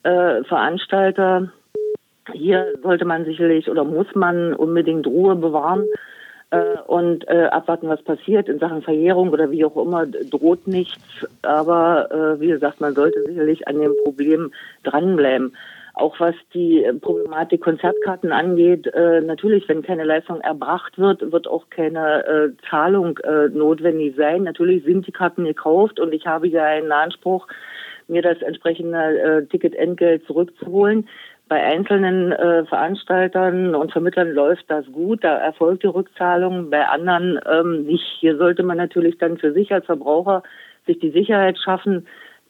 äh, 0.02 0.44
Veranstalter. 0.44 1.50
Hier 2.32 2.74
sollte 2.82 3.04
man 3.04 3.24
sicherlich 3.24 3.70
oder 3.70 3.84
muss 3.84 4.14
man 4.14 4.52
unbedingt 4.54 5.06
Ruhe 5.06 5.36
bewahren 5.36 5.84
äh, 6.50 6.78
und 6.86 7.28
äh, 7.28 7.46
abwarten, 7.46 7.88
was 7.88 8.02
passiert 8.02 8.48
in 8.48 8.58
Sachen 8.58 8.82
Verjährung 8.82 9.30
oder 9.30 9.50
wie 9.50 9.64
auch 9.64 9.76
immer, 9.76 10.06
droht 10.06 10.66
nichts. 10.66 11.26
Aber 11.42 12.10
äh, 12.10 12.40
wie 12.40 12.48
gesagt, 12.48 12.80
man 12.80 12.94
sollte 12.94 13.24
sicherlich 13.24 13.66
an 13.66 13.80
dem 13.80 13.94
Problem 14.04 14.52
dranbleiben. 14.82 15.56
Auch 15.98 16.20
was 16.20 16.34
die 16.52 16.86
Problematik 17.00 17.62
Konzertkarten 17.62 18.30
angeht, 18.30 18.86
äh, 18.86 19.22
natürlich, 19.22 19.66
wenn 19.66 19.80
keine 19.80 20.04
Leistung 20.04 20.42
erbracht 20.42 20.98
wird, 20.98 21.32
wird 21.32 21.48
auch 21.48 21.70
keine 21.70 22.26
äh, 22.26 22.68
Zahlung 22.68 23.16
äh, 23.20 23.48
notwendig 23.48 24.14
sein. 24.14 24.42
Natürlich 24.42 24.84
sind 24.84 25.06
die 25.06 25.12
Karten 25.12 25.46
gekauft 25.46 25.98
und 25.98 26.12
ich 26.12 26.26
habe 26.26 26.48
ja 26.48 26.64
einen 26.64 26.92
Anspruch, 26.92 27.48
mir 28.08 28.20
das 28.20 28.42
entsprechende 28.42 28.98
äh, 29.18 29.46
Ticketentgelt 29.46 30.26
zurückzuholen. 30.26 31.08
Bei 31.48 31.62
einzelnen 31.62 32.30
äh, 32.30 32.66
Veranstaltern 32.66 33.74
und 33.74 33.90
Vermittlern 33.90 34.32
läuft 34.32 34.70
das 34.70 34.84
gut, 34.92 35.24
da 35.24 35.38
erfolgt 35.38 35.82
die 35.82 35.86
Rückzahlung, 35.86 36.68
bei 36.68 36.86
anderen 36.86 37.40
ähm, 37.50 37.84
nicht. 37.84 38.04
Hier 38.20 38.36
sollte 38.36 38.64
man 38.64 38.76
natürlich 38.76 39.16
dann 39.16 39.38
für 39.38 39.54
sich 39.54 39.72
als 39.72 39.86
Verbraucher 39.86 40.42
sich 40.86 40.98
die 40.98 41.10
Sicherheit 41.10 41.56
schaffen, 41.58 42.06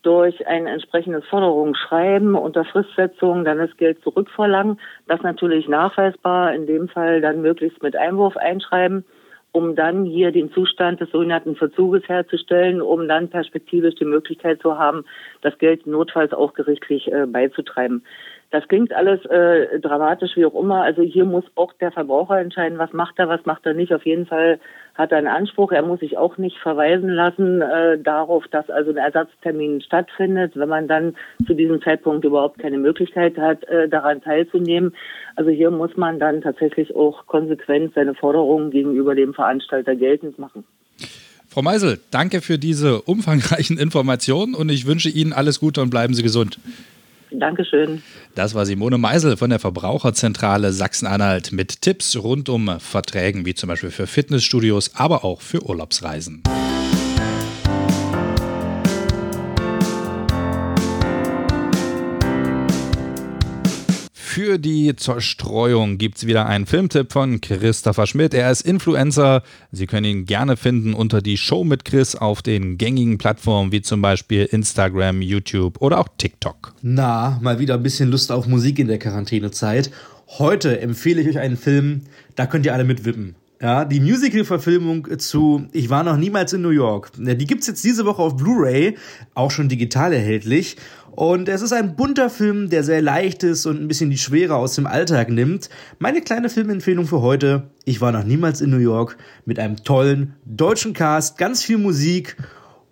durch 0.06 0.46
ein 0.46 0.68
entsprechendes 0.68 1.24
Forderungsschreiben 1.26 2.36
unter 2.36 2.64
Fristsetzung 2.64 3.44
dann 3.44 3.58
das 3.58 3.76
Geld 3.76 4.00
zurückverlangen. 4.04 4.78
Das 5.08 5.20
natürlich 5.22 5.66
nachweisbar, 5.66 6.54
in 6.54 6.66
dem 6.66 6.88
Fall 6.88 7.20
dann 7.20 7.42
möglichst 7.42 7.82
mit 7.82 7.96
Einwurf 7.96 8.36
einschreiben, 8.36 9.04
um 9.50 9.74
dann 9.74 10.04
hier 10.04 10.30
den 10.30 10.52
Zustand 10.52 11.00
des 11.00 11.10
sogenannten 11.10 11.56
Verzuges 11.56 12.08
herzustellen, 12.08 12.80
um 12.80 13.08
dann 13.08 13.30
perspektivisch 13.30 13.96
die 13.96 14.04
Möglichkeit 14.04 14.62
zu 14.62 14.78
haben, 14.78 15.04
das 15.42 15.58
Geld 15.58 15.88
notfalls 15.88 16.32
auch 16.32 16.54
gerichtlich 16.54 17.10
äh, 17.10 17.26
beizutreiben. 17.26 18.04
Das 18.50 18.66
klingt 18.68 18.92
alles 18.92 19.24
äh, 19.26 19.80
dramatisch, 19.80 20.36
wie 20.36 20.46
auch 20.46 20.54
immer. 20.54 20.82
Also 20.82 21.02
hier 21.02 21.24
muss 21.24 21.44
auch 21.56 21.72
der 21.74 21.90
Verbraucher 21.90 22.38
entscheiden, 22.38 22.78
was 22.78 22.92
macht 22.92 23.18
er, 23.18 23.28
was 23.28 23.44
macht 23.44 23.66
er 23.66 23.74
nicht. 23.74 23.92
Auf 23.92 24.06
jeden 24.06 24.26
Fall 24.26 24.60
hat 24.94 25.10
er 25.12 25.18
einen 25.18 25.26
Anspruch. 25.26 25.72
Er 25.72 25.82
muss 25.82 26.00
sich 26.00 26.16
auch 26.16 26.38
nicht 26.38 26.56
verweisen 26.58 27.10
lassen 27.10 27.60
äh, 27.60 27.98
darauf, 27.98 28.46
dass 28.48 28.70
also 28.70 28.90
ein 28.90 28.96
Ersatztermin 28.96 29.80
stattfindet, 29.80 30.52
wenn 30.54 30.68
man 30.68 30.86
dann 30.86 31.16
zu 31.46 31.54
diesem 31.54 31.82
Zeitpunkt 31.82 32.24
überhaupt 32.24 32.58
keine 32.58 32.78
Möglichkeit 32.78 33.36
hat, 33.36 33.64
äh, 33.64 33.88
daran 33.88 34.22
teilzunehmen. 34.22 34.94
Also 35.34 35.50
hier 35.50 35.70
muss 35.70 35.96
man 35.96 36.18
dann 36.18 36.40
tatsächlich 36.40 36.94
auch 36.94 37.26
konsequent 37.26 37.94
seine 37.94 38.14
Forderungen 38.14 38.70
gegenüber 38.70 39.14
dem 39.14 39.34
Veranstalter 39.34 39.96
geltend 39.96 40.38
machen. 40.38 40.64
Frau 41.48 41.62
Meisel, 41.62 41.98
danke 42.10 42.42
für 42.42 42.58
diese 42.58 43.02
umfangreichen 43.02 43.78
Informationen 43.80 44.54
und 44.54 44.68
ich 44.68 44.86
wünsche 44.86 45.08
Ihnen 45.08 45.32
alles 45.32 45.58
Gute 45.58 45.82
und 45.82 45.90
bleiben 45.90 46.14
Sie 46.14 46.22
gesund. 46.22 46.58
Dankeschön. 47.30 48.02
Das 48.34 48.54
war 48.54 48.66
Simone 48.66 48.98
Meisel 48.98 49.36
von 49.36 49.50
der 49.50 49.58
Verbraucherzentrale 49.58 50.72
Sachsen-Anhalt 50.72 51.52
mit 51.52 51.82
Tipps 51.82 52.16
rund 52.16 52.48
um 52.48 52.78
Verträgen, 52.78 53.46
wie 53.46 53.54
zum 53.54 53.68
Beispiel 53.68 53.90
für 53.90 54.06
Fitnessstudios, 54.06 54.92
aber 54.94 55.24
auch 55.24 55.40
für 55.40 55.62
Urlaubsreisen. 55.62 56.42
Für 64.46 64.60
die 64.60 64.94
Zerstreuung 64.94 65.98
gibt 65.98 66.18
es 66.18 66.26
wieder 66.28 66.46
einen 66.46 66.66
Filmtipp 66.66 67.12
von 67.12 67.40
Christopher 67.40 68.06
Schmidt. 68.06 68.32
Er 68.32 68.48
ist 68.52 68.60
Influencer. 68.60 69.42
Sie 69.72 69.88
können 69.88 70.04
ihn 70.04 70.24
gerne 70.24 70.56
finden 70.56 70.94
unter 70.94 71.20
die 71.20 71.36
Show 71.36 71.64
mit 71.64 71.84
Chris 71.84 72.14
auf 72.14 72.42
den 72.42 72.78
gängigen 72.78 73.18
Plattformen 73.18 73.72
wie 73.72 73.82
zum 73.82 74.02
Beispiel 74.02 74.44
Instagram, 74.44 75.20
YouTube 75.20 75.82
oder 75.82 75.98
auch 75.98 76.06
TikTok. 76.16 76.74
Na, 76.80 77.40
mal 77.42 77.58
wieder 77.58 77.74
ein 77.74 77.82
bisschen 77.82 78.08
Lust 78.08 78.30
auf 78.30 78.46
Musik 78.46 78.78
in 78.78 78.86
der 78.86 79.00
Quarantänezeit. 79.00 79.90
Heute 80.38 80.78
empfehle 80.78 81.22
ich 81.22 81.26
euch 81.26 81.40
einen 81.40 81.56
Film, 81.56 82.02
da 82.36 82.46
könnt 82.46 82.66
ihr 82.66 82.72
alle 82.72 82.84
mitwippen. 82.84 83.34
Ja, 83.60 83.86
die 83.86 84.00
Musical-Verfilmung 84.00 85.18
zu 85.18 85.66
Ich 85.72 85.88
war 85.88 86.04
noch 86.04 86.18
niemals 86.18 86.52
in 86.52 86.60
New 86.60 86.68
York. 86.68 87.10
Die 87.16 87.46
gibt's 87.46 87.66
jetzt 87.66 87.82
diese 87.84 88.04
Woche 88.04 88.20
auf 88.20 88.36
Blu-ray, 88.36 88.96
auch 89.34 89.50
schon 89.50 89.70
digital 89.70 90.12
erhältlich. 90.12 90.76
Und 91.16 91.48
es 91.48 91.62
ist 91.62 91.72
ein 91.72 91.96
bunter 91.96 92.28
Film, 92.28 92.68
der 92.68 92.84
sehr 92.84 93.00
leicht 93.00 93.42
ist 93.42 93.64
und 93.64 93.80
ein 93.80 93.88
bisschen 93.88 94.10
die 94.10 94.18
Schwere 94.18 94.54
aus 94.54 94.74
dem 94.74 94.86
Alltag 94.86 95.30
nimmt. 95.30 95.70
Meine 95.98 96.20
kleine 96.20 96.50
Filmempfehlung 96.50 97.06
für 97.06 97.22
heute. 97.22 97.70
Ich 97.86 98.02
war 98.02 98.12
noch 98.12 98.22
niemals 98.22 98.60
in 98.60 98.68
New 98.68 98.76
York 98.76 99.16
mit 99.46 99.58
einem 99.58 99.82
tollen 99.82 100.34
deutschen 100.44 100.92
Cast, 100.92 101.38
ganz 101.38 101.62
viel 101.62 101.78
Musik 101.78 102.36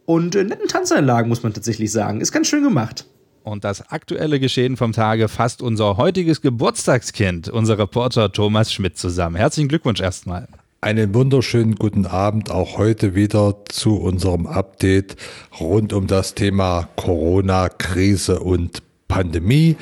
und 0.07 0.35
äh, 0.37 0.45
netten 0.45 0.69
Tanzeinlagen, 0.69 1.29
muss 1.29 1.43
man 1.43 1.53
tatsächlich 1.53 1.93
sagen. 1.93 2.23
Ist 2.23 2.33
ganz 2.33 2.49
schön 2.49 2.63
gemacht. 2.65 3.05
Und 3.43 3.63
das 3.63 3.91
aktuelle 3.91 4.41
Geschehen 4.41 4.79
vom 4.79 4.93
Tage 4.93 5.29
fasst 5.29 5.61
unser 5.61 5.99
heutiges 5.99 6.41
Geburtstagskind, 6.41 7.51
unser 7.51 7.77
Reporter 7.77 8.33
Thomas 8.33 8.73
Schmidt 8.73 8.97
zusammen. 8.97 9.37
Herzlichen 9.37 9.69
Glückwunsch 9.69 10.01
erstmal. 10.01 10.49
Einen 10.85 11.15
wunderschönen 11.15 11.77
guten 11.77 12.05
Abend 12.05 12.51
auch 12.51 12.77
heute 12.77 13.15
wieder 13.15 13.57
zu 13.71 13.97
unserem 13.97 14.47
Update 14.47 15.17
rund 15.59 15.95
um 15.95 16.07
das 16.07 16.35
Thema 16.35 16.91
Corona, 16.97 17.71
Krise 17.71 18.41
und 18.41 18.83
Pandemie 19.09 19.79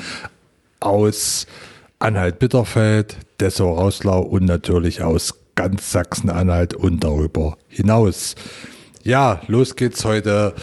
aus 0.78 1.48
Anhalt-Bitterfeld, 1.98 3.16
Dessau-Rauslau 3.40 4.20
und 4.20 4.44
natürlich 4.44 5.02
aus 5.02 5.34
ganz 5.56 5.90
Sachsen-Anhalt 5.90 6.72
und 6.72 7.02
darüber 7.02 7.56
hinaus. 7.66 8.36
Ja, 9.02 9.40
los 9.48 9.74
geht's 9.74 10.04
heute. 10.04 10.54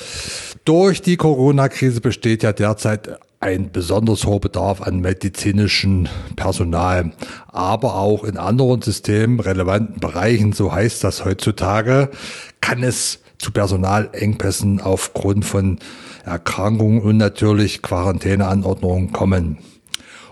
Durch 0.64 1.02
die 1.02 1.18
Corona-Krise 1.18 2.00
besteht 2.00 2.44
ja 2.44 2.54
derzeit 2.54 3.20
ein 3.40 3.72
besonders 3.72 4.26
hoher 4.26 4.42
Bedarf 4.42 4.82
an 4.82 5.00
medizinischem 5.00 6.08
Personal, 6.36 7.14
aber 7.48 7.96
auch 7.96 8.24
in 8.24 8.38
anderen 8.38 8.82
systemrelevanten 8.82 10.00
Bereichen, 10.00 10.52
so 10.52 10.74
heißt 10.74 11.04
das 11.04 11.24
heutzutage, 11.24 12.10
kann 12.60 12.84
es 12.84 13.22
zu 13.38 13.52
Personalengpässen 13.52 14.82
aufgrund 14.82 15.46
von 15.46 15.80
Erkrankungen 16.26 17.02
und 17.02 17.18
natürlich 17.18 17.82
Quarantäneanordnungen 17.82 19.14
kommen. 19.14 19.58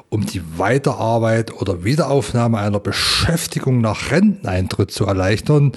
Um 0.09 0.25
die 0.25 0.41
Weiterarbeit 0.57 1.53
oder 1.53 1.83
Wiederaufnahme 1.85 2.57
einer 2.57 2.79
Beschäftigung 2.79 3.79
nach 3.79 4.11
Renteneintritt 4.11 4.91
zu 4.91 5.05
erleichtern, 5.05 5.71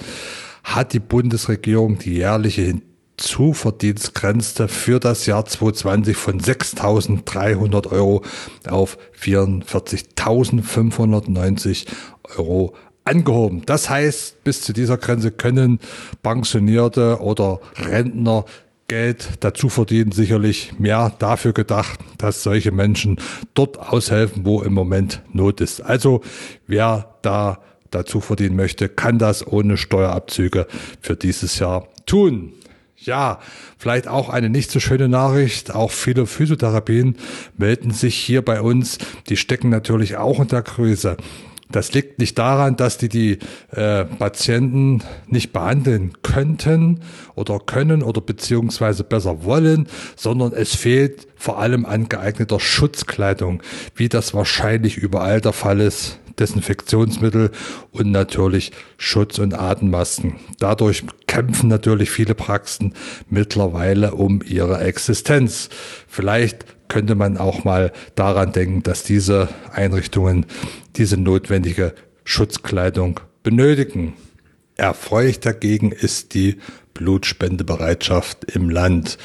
hat 0.63 0.93
die 0.93 0.99
Bundesregierung 0.99 1.97
die 1.97 2.15
jährliche 2.15 2.81
Zuverdienstgrenze 3.21 4.67
für 4.67 4.99
das 4.99 5.27
Jahr 5.27 5.45
2020 5.45 6.17
von 6.17 6.41
6.300 6.41 7.91
Euro 7.91 8.23
auf 8.67 8.97
44.590 9.19 11.85
Euro 12.37 12.73
angehoben. 13.05 13.61
Das 13.65 13.89
heißt, 13.89 14.43
bis 14.43 14.61
zu 14.61 14.73
dieser 14.73 14.97
Grenze 14.97 15.31
können 15.31 15.79
Pensionierte 16.23 17.21
oder 17.21 17.61
Rentner 17.75 18.43
Geld 18.87 19.29
dazu 19.39 19.69
verdienen, 19.69 20.11
sicherlich 20.11 20.73
mehr 20.77 21.13
dafür 21.19 21.53
gedacht, 21.53 21.99
dass 22.17 22.43
solche 22.43 22.71
Menschen 22.71 23.17
dort 23.53 23.79
aushelfen, 23.79 24.45
wo 24.45 24.61
im 24.63 24.73
Moment 24.73 25.21
Not 25.31 25.61
ist. 25.61 25.79
Also 25.79 26.19
wer 26.67 27.15
da 27.21 27.59
dazu 27.91 28.19
verdienen 28.19 28.55
möchte, 28.55 28.89
kann 28.89 29.19
das 29.19 29.45
ohne 29.45 29.77
Steuerabzüge 29.77 30.65
für 30.99 31.15
dieses 31.15 31.59
Jahr 31.59 31.87
tun. 32.05 32.53
Ja, 33.03 33.39
vielleicht 33.79 34.07
auch 34.07 34.29
eine 34.29 34.49
nicht 34.49 34.69
so 34.69 34.79
schöne 34.79 35.09
Nachricht. 35.09 35.73
Auch 35.73 35.89
viele 35.89 36.27
Physiotherapien 36.27 37.17
melden 37.57 37.89
sich 37.89 38.15
hier 38.15 38.43
bei 38.43 38.61
uns. 38.61 38.99
Die 39.27 39.37
stecken 39.37 39.69
natürlich 39.69 40.17
auch 40.17 40.37
unter 40.37 40.61
Krise. 40.61 41.17
Das 41.71 41.93
liegt 41.93 42.19
nicht 42.19 42.37
daran, 42.37 42.75
dass 42.75 42.99
die 42.99 43.09
die 43.09 43.39
äh, 43.71 44.05
Patienten 44.05 45.01
nicht 45.25 45.51
behandeln 45.51 46.13
könnten 46.21 46.99
oder 47.33 47.59
können 47.59 48.03
oder 48.03 48.21
beziehungsweise 48.21 49.03
besser 49.03 49.45
wollen, 49.45 49.87
sondern 50.15 50.53
es 50.53 50.75
fehlt 50.75 51.27
vor 51.37 51.57
allem 51.57 51.87
an 51.87 52.07
geeigneter 52.07 52.59
Schutzkleidung, 52.59 53.63
wie 53.95 54.09
das 54.09 54.35
wahrscheinlich 54.35 54.97
überall 54.97 55.41
der 55.41 55.53
Fall 55.53 55.79
ist. 55.79 56.19
Desinfektionsmittel 56.41 57.51
und 57.91 58.11
natürlich 58.11 58.71
Schutz- 58.97 59.39
und 59.39 59.53
Atemmasken. 59.53 60.37
Dadurch 60.59 61.03
kämpfen 61.27 61.69
natürlich 61.69 62.09
viele 62.09 62.35
Praxen 62.35 62.93
mittlerweile 63.29 64.15
um 64.15 64.41
ihre 64.41 64.79
Existenz. 64.79 65.69
Vielleicht 66.07 66.65
könnte 66.89 67.15
man 67.15 67.37
auch 67.37 67.63
mal 67.63 67.93
daran 68.15 68.51
denken, 68.51 68.83
dass 68.83 69.03
diese 69.03 69.47
Einrichtungen 69.71 70.45
diese 70.97 71.15
notwendige 71.15 71.93
Schutzkleidung 72.25 73.19
benötigen. 73.43 74.13
Erfreulich 74.75 75.39
dagegen 75.39 75.91
ist 75.91 76.33
die 76.33 76.57
Blutspendebereitschaft 76.93 78.45
im 78.55 78.69
Land. 78.69 79.17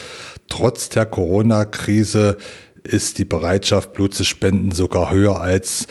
Trotz 0.49 0.91
der 0.91 1.07
Corona-Krise 1.07 2.37
ist 2.85 3.19
die 3.19 3.25
Bereitschaft, 3.25 3.95
Blut 3.95 4.15
zu 4.15 4.25
spenden 4.25 4.71
sogar 4.71 5.11
höher 5.11 5.41
als 5.41 5.87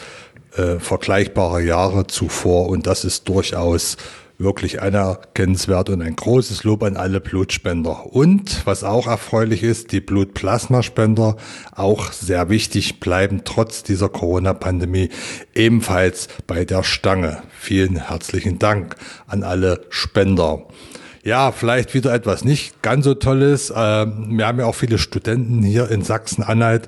äh, 0.56 0.80
vergleichbare 0.80 1.62
Jahre 1.62 2.08
zuvor 2.08 2.70
und 2.70 2.88
das 2.88 3.06
ist 3.06 3.28
durchaus 3.30 3.98
wirklich 4.38 4.82
anerkennenswert 4.82 5.89
und 5.89 6.02
ein 6.02 6.15
großes 6.15 6.63
Lob 6.63 6.84
an 6.84 6.98
alle 6.98 7.22
Blutspender. 7.22 8.13
Und 8.13 8.65
was 8.65 8.84
auch 8.84 9.08
erfreulich 9.08 9.63
ist, 9.63 9.91
die 9.91 10.02
Blutplasmaspender, 10.02 11.38
auch 11.74 12.12
sehr 12.12 12.50
wichtig, 12.50 13.00
bleiben 13.00 13.41
trotz 13.46 13.84
dieser 13.84 14.10
Corona-Pandemie 14.10 15.10
ebenfalls 15.54 16.28
bei 16.48 16.65
der 16.65 16.84
Stange. 16.84 17.44
Vielen 17.58 18.08
herzlichen 18.08 18.60
Dank 18.60 18.96
an 19.28 19.44
alle 19.44 19.86
Spender. 19.89 20.63
Ja, 21.26 21.52
vielleicht 21.52 21.96
wieder 21.96 22.14
etwas 22.14 22.46
nicht 22.46 22.84
ganz 22.84 23.04
so 23.04 23.16
Tolles. 23.16 23.74
Ähm, 23.76 24.38
wir 24.38 24.46
haben 24.46 24.60
ja 24.60 24.68
auch 24.68 24.76
viele 24.76 25.00
Studenten 25.00 25.64
hier 25.64 25.90
in 25.90 26.04
Sachsen-Anhalt, 26.04 26.88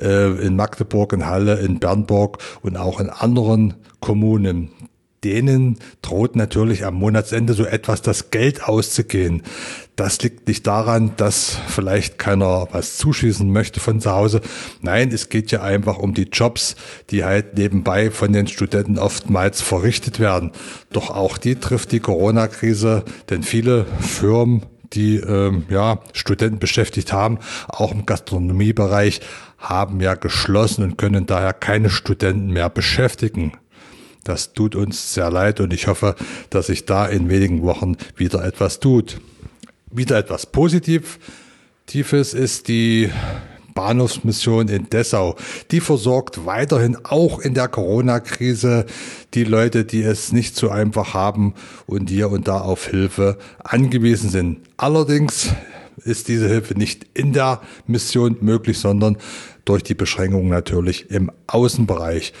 äh, 0.00 0.32
in 0.44 0.56
Magdeburg, 0.56 1.12
in 1.12 1.26
Halle, 1.26 1.60
in 1.60 1.78
Bernburg 1.78 2.38
und 2.62 2.76
auch 2.76 2.98
in 2.98 3.08
anderen 3.08 3.74
Kommunen 4.00 4.72
denen 5.24 5.78
droht 6.02 6.36
natürlich 6.36 6.84
am 6.84 6.94
Monatsende 6.94 7.54
so 7.54 7.64
etwas 7.64 8.02
das 8.02 8.30
Geld 8.30 8.64
auszugehen. 8.64 9.42
Das 9.96 10.22
liegt 10.22 10.46
nicht 10.46 10.64
daran, 10.66 11.12
dass 11.16 11.58
vielleicht 11.66 12.18
keiner 12.18 12.68
was 12.70 12.98
zuschießen 12.98 13.50
möchte 13.50 13.80
von 13.80 14.00
zu 14.00 14.12
Hause. 14.12 14.40
Nein, 14.80 15.10
es 15.10 15.28
geht 15.28 15.50
ja 15.50 15.62
einfach 15.62 15.98
um 15.98 16.14
die 16.14 16.28
Jobs, 16.32 16.76
die 17.10 17.24
halt 17.24 17.56
nebenbei 17.58 18.12
von 18.12 18.32
den 18.32 18.46
Studenten 18.46 18.98
oftmals 18.98 19.60
verrichtet 19.60 20.20
werden. 20.20 20.52
Doch 20.92 21.10
auch 21.10 21.36
die 21.36 21.56
trifft 21.56 21.90
die 21.90 21.98
Corona-Krise, 21.98 23.04
denn 23.28 23.42
viele 23.42 23.86
Firmen, 24.00 24.66
die 24.92 25.16
ähm, 25.16 25.64
ja, 25.68 25.98
Studenten 26.12 26.60
beschäftigt 26.60 27.12
haben, 27.12 27.40
auch 27.66 27.90
im 27.90 28.06
Gastronomiebereich, 28.06 29.20
haben 29.58 30.00
ja 30.00 30.14
geschlossen 30.14 30.84
und 30.84 30.96
können 30.96 31.26
daher 31.26 31.52
keine 31.52 31.90
Studenten 31.90 32.52
mehr 32.52 32.70
beschäftigen. 32.70 33.52
Das 34.24 34.52
tut 34.52 34.74
uns 34.74 35.14
sehr 35.14 35.30
leid 35.30 35.60
und 35.60 35.72
ich 35.72 35.86
hoffe, 35.86 36.14
dass 36.50 36.66
sich 36.66 36.84
da 36.84 37.06
in 37.06 37.28
wenigen 37.28 37.62
Wochen 37.62 37.96
wieder 38.16 38.44
etwas 38.44 38.80
tut. 38.80 39.20
Wieder 39.90 40.18
etwas 40.18 40.46
positiv. 40.46 41.18
Tiefes 41.86 42.34
ist 42.34 42.68
die 42.68 43.10
Bahnhofsmission 43.78 44.66
in 44.66 44.90
Dessau. 44.90 45.36
Die 45.70 45.80
versorgt 45.80 46.44
weiterhin 46.44 46.98
auch 47.04 47.38
in 47.38 47.54
der 47.54 47.68
Corona-Krise 47.68 48.86
die 49.34 49.44
Leute, 49.44 49.84
die 49.84 50.02
es 50.02 50.32
nicht 50.32 50.56
so 50.56 50.68
einfach 50.68 51.14
haben 51.14 51.54
und 51.86 52.10
hier 52.10 52.28
und 52.30 52.48
da 52.48 52.60
auf 52.60 52.88
Hilfe 52.88 53.38
angewiesen 53.62 54.30
sind. 54.30 54.58
Allerdings 54.76 55.52
ist 56.04 56.26
diese 56.26 56.48
Hilfe 56.48 56.74
nicht 56.74 57.06
in 57.14 57.32
der 57.32 57.60
Mission 57.86 58.38
möglich, 58.40 58.78
sondern 58.78 59.16
durch 59.64 59.84
die 59.84 59.94
Beschränkungen 59.94 60.48
natürlich 60.48 61.10
im 61.10 61.30
Außenbereich 61.46 62.32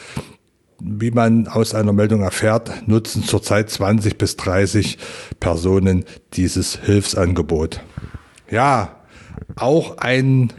wie 0.80 1.10
man 1.10 1.48
aus 1.48 1.74
einer 1.74 1.92
Meldung 1.92 2.22
erfährt, 2.22 2.86
nutzen 2.86 3.24
zurzeit 3.24 3.70
20 3.70 4.16
bis 4.16 4.36
30 4.36 4.98
Personen 5.40 6.04
dieses 6.34 6.76
Hilfsangebot. 6.76 7.80
Ja, 8.50 8.96
auch 9.56 9.98
ein 9.98 10.52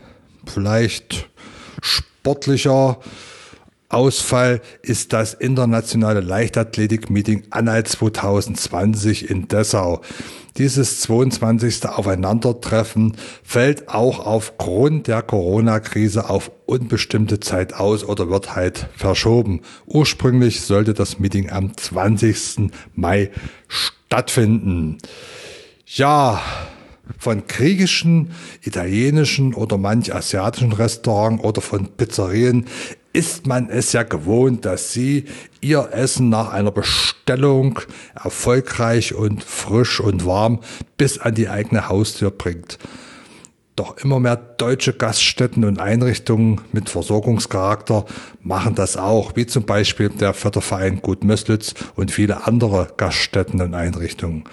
vielleicht 0.45 1.29
sportlicher 1.81 2.99
Ausfall 3.89 4.61
ist 4.83 5.13
das 5.13 5.33
internationale 5.33 6.21
Leichtathletik-Meeting 6.21 7.45
Anhalt 7.49 7.87
2020 7.87 9.27
in 9.31 9.47
Dessau. 9.47 10.01
Dieses 10.57 11.01
22. 11.01 11.87
Aufeinandertreffen 11.87 13.15
fällt 13.43 13.89
auch 13.89 14.19
aufgrund 14.19 15.07
der 15.07 15.23
Corona-Krise 15.23 16.29
auf 16.29 16.51
unbestimmte 16.67 17.39
Zeit 17.39 17.73
aus 17.73 18.03
oder 18.03 18.29
wird 18.29 18.55
halt 18.55 18.87
verschoben. 18.95 19.61
Ursprünglich 19.87 20.61
sollte 20.61 20.93
das 20.93 21.17
Meeting 21.17 21.49
am 21.49 21.75
20. 21.75 22.71
Mai 22.93 23.31
stattfinden. 23.67 24.99
Ja, 25.87 26.41
von 27.17 27.47
griechischen, 27.47 28.31
italienischen 28.61 29.53
oder 29.53 29.77
manch 29.77 30.13
asiatischen 30.13 30.73
Restaurants 30.73 31.43
oder 31.43 31.61
von 31.61 31.87
Pizzerien 31.87 32.65
ist 33.19 33.47
man 33.47 33.69
es 33.69 33.91
ja 33.91 34.03
gewohnt, 34.03 34.63
dass 34.63 34.93
sie 34.93 35.25
ihr 35.59 35.89
Essen 35.91 36.29
nach 36.29 36.53
einer 36.53 36.71
Bestellung 36.71 37.81
erfolgreich 38.15 39.13
und 39.13 39.43
frisch 39.43 39.99
und 39.99 40.25
warm 40.25 40.61
bis 40.95 41.19
an 41.19 41.35
die 41.35 41.49
eigene 41.49 41.89
Haustür 41.89 42.31
bringt. 42.31 42.79
Doch 43.75 43.97
immer 43.97 44.21
mehr 44.21 44.37
deutsche 44.37 44.93
Gaststätten 44.93 45.65
und 45.65 45.81
Einrichtungen 45.81 46.61
mit 46.71 46.87
Versorgungscharakter 46.87 48.05
machen 48.41 48.75
das 48.75 48.95
auch, 48.95 49.35
wie 49.35 49.45
zum 49.45 49.65
Beispiel 49.65 50.07
der 50.07 50.33
Förderverein 50.33 51.01
Gut 51.01 51.25
Möslitz 51.25 51.73
und 51.97 52.11
viele 52.11 52.47
andere 52.47 52.87
Gaststätten 52.95 53.61
und 53.61 53.73
Einrichtungen. 53.73 54.45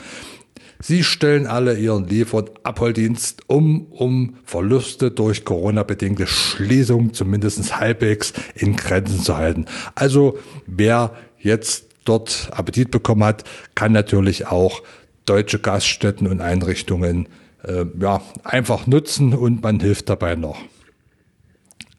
Sie 0.80 1.04
stellen 1.04 1.46
alle 1.46 1.78
ihren 1.78 2.06
Liefer- 2.06 2.38
und 2.38 2.50
Abholdienst 2.64 3.42
um, 3.46 3.86
um 3.86 4.36
Verluste 4.44 5.10
durch 5.10 5.44
Corona-bedingte 5.44 6.26
Schließungen 6.26 7.14
zumindest 7.14 7.80
halbwegs 7.80 8.32
in 8.54 8.76
Grenzen 8.76 9.20
zu 9.20 9.36
halten. 9.36 9.66
Also 9.94 10.38
wer 10.66 11.12
jetzt 11.38 11.86
dort 12.04 12.50
Appetit 12.52 12.90
bekommen 12.90 13.24
hat, 13.24 13.44
kann 13.74 13.92
natürlich 13.92 14.46
auch 14.46 14.82
deutsche 15.24 15.58
Gaststätten 15.58 16.26
und 16.26 16.40
Einrichtungen 16.40 17.28
äh, 17.64 17.84
ja, 18.00 18.22
einfach 18.44 18.86
nutzen 18.86 19.34
und 19.34 19.62
man 19.62 19.80
hilft 19.80 20.08
dabei 20.08 20.36
noch. 20.36 20.58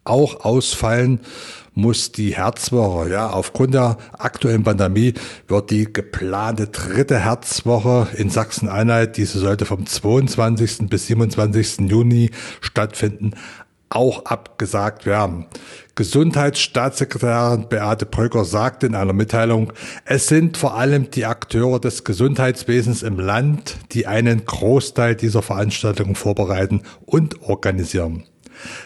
Auch 0.04 0.46
ausfallen 0.46 1.20
muss 1.78 2.12
die 2.12 2.36
Herzwoche. 2.36 3.12
Ja, 3.12 3.30
aufgrund 3.30 3.76
der 3.76 3.98
aktuellen 4.18 4.64
Pandemie 4.64 5.14
wird 5.48 5.70
die 5.70 5.92
geplante 5.92 6.68
dritte 6.68 7.20
Herzwoche 7.20 8.08
in 8.18 8.32
Sachsen-Anhalt, 8.32 9.16
diese 9.16 9.38
sollte 9.38 9.66
vom 9.66 9.86
22. 9.86 10.90
bis 10.90 11.06
27. 11.08 11.90
Juni 11.90 12.32
stattfinden, 12.62 13.36
auch 13.90 14.26
abgesagt 14.26 15.06
werden. 15.06 15.46
Gesundheitsstaatssekretärin 15.96 17.70
Beate 17.70 18.06
Bröcker 18.06 18.44
sagte 18.44 18.88
in 18.88 18.96
einer 18.96 19.14
Mitteilung, 19.14 19.72
es 20.04 20.28
sind 20.28 20.58
vor 20.58 20.76
allem 20.76 21.12
die 21.12 21.26
Akteure 21.26 21.80
des 21.80 22.04
Gesundheitswesens 22.04 23.04
im 23.04 23.20
Land, 23.20 23.78
die 23.92 24.08
einen 24.08 24.46
Großteil 24.46 25.16
dieser 25.16 25.44
Veranstaltungen 25.44 26.16
vorbereiten 26.16 26.82
und 27.06 27.44
organisieren. 27.44 28.24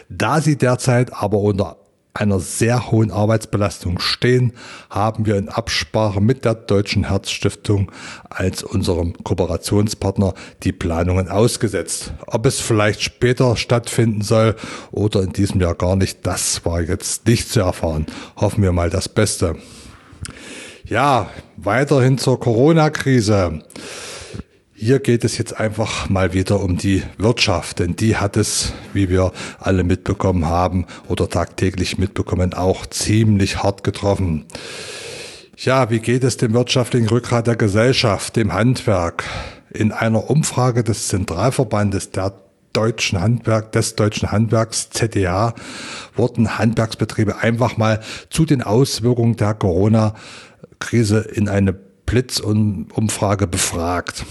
Da 0.08 0.40
sie 0.40 0.56
derzeit 0.56 1.12
aber 1.14 1.38
unter 1.38 1.81
einer 2.14 2.40
sehr 2.40 2.90
hohen 2.90 3.10
Arbeitsbelastung 3.10 3.98
stehen, 3.98 4.52
haben 4.90 5.24
wir 5.26 5.36
in 5.36 5.48
Absprache 5.48 6.20
mit 6.20 6.44
der 6.44 6.54
Deutschen 6.54 7.04
Herzstiftung 7.04 7.90
als 8.28 8.62
unserem 8.62 9.14
Kooperationspartner 9.24 10.34
die 10.62 10.72
Planungen 10.72 11.28
ausgesetzt. 11.28 12.12
Ob 12.26 12.44
es 12.46 12.60
vielleicht 12.60 13.02
später 13.02 13.56
stattfinden 13.56 14.22
soll 14.22 14.56
oder 14.90 15.22
in 15.22 15.32
diesem 15.32 15.60
Jahr 15.60 15.74
gar 15.74 15.96
nicht, 15.96 16.26
das 16.26 16.64
war 16.64 16.82
jetzt 16.82 17.26
nicht 17.26 17.48
zu 17.48 17.60
erfahren. 17.60 18.06
Hoffen 18.36 18.62
wir 18.62 18.72
mal 18.72 18.90
das 18.90 19.08
Beste. 19.08 19.56
Ja, 20.84 21.30
weiterhin 21.56 22.18
zur 22.18 22.38
Corona-Krise. 22.38 23.62
Hier 24.84 24.98
geht 24.98 25.22
es 25.22 25.38
jetzt 25.38 25.60
einfach 25.60 26.08
mal 26.08 26.32
wieder 26.32 26.60
um 26.60 26.76
die 26.76 27.04
Wirtschaft, 27.16 27.78
denn 27.78 27.94
die 27.94 28.16
hat 28.16 28.36
es, 28.36 28.72
wie 28.92 29.08
wir 29.08 29.30
alle 29.60 29.84
mitbekommen 29.84 30.46
haben 30.46 30.86
oder 31.06 31.28
tagtäglich 31.28 31.98
mitbekommen, 31.98 32.52
auch 32.52 32.86
ziemlich 32.86 33.62
hart 33.62 33.84
getroffen. 33.84 34.44
Ja, 35.56 35.88
wie 35.90 36.00
geht 36.00 36.24
es 36.24 36.36
dem 36.36 36.52
wirtschaftlichen 36.52 37.08
Rückgrat 37.08 37.46
der 37.46 37.54
Gesellschaft, 37.54 38.34
dem 38.34 38.52
Handwerk? 38.52 39.22
In 39.70 39.92
einer 39.92 40.28
Umfrage 40.28 40.82
des 40.82 41.06
Zentralverbandes 41.06 42.10
der 42.10 42.34
deutschen 42.72 43.20
Handwerk, 43.20 43.70
des 43.70 43.94
deutschen 43.94 44.32
Handwerks 44.32 44.90
ZDA 44.90 45.54
wurden 46.16 46.58
Handwerksbetriebe 46.58 47.36
einfach 47.36 47.76
mal 47.76 48.00
zu 48.30 48.46
den 48.46 48.62
Auswirkungen 48.62 49.36
der 49.36 49.54
Corona-Krise 49.54 51.20
in 51.20 51.48
eine 51.48 51.72
Blitzumfrage 51.72 53.46
befragt 53.46 54.24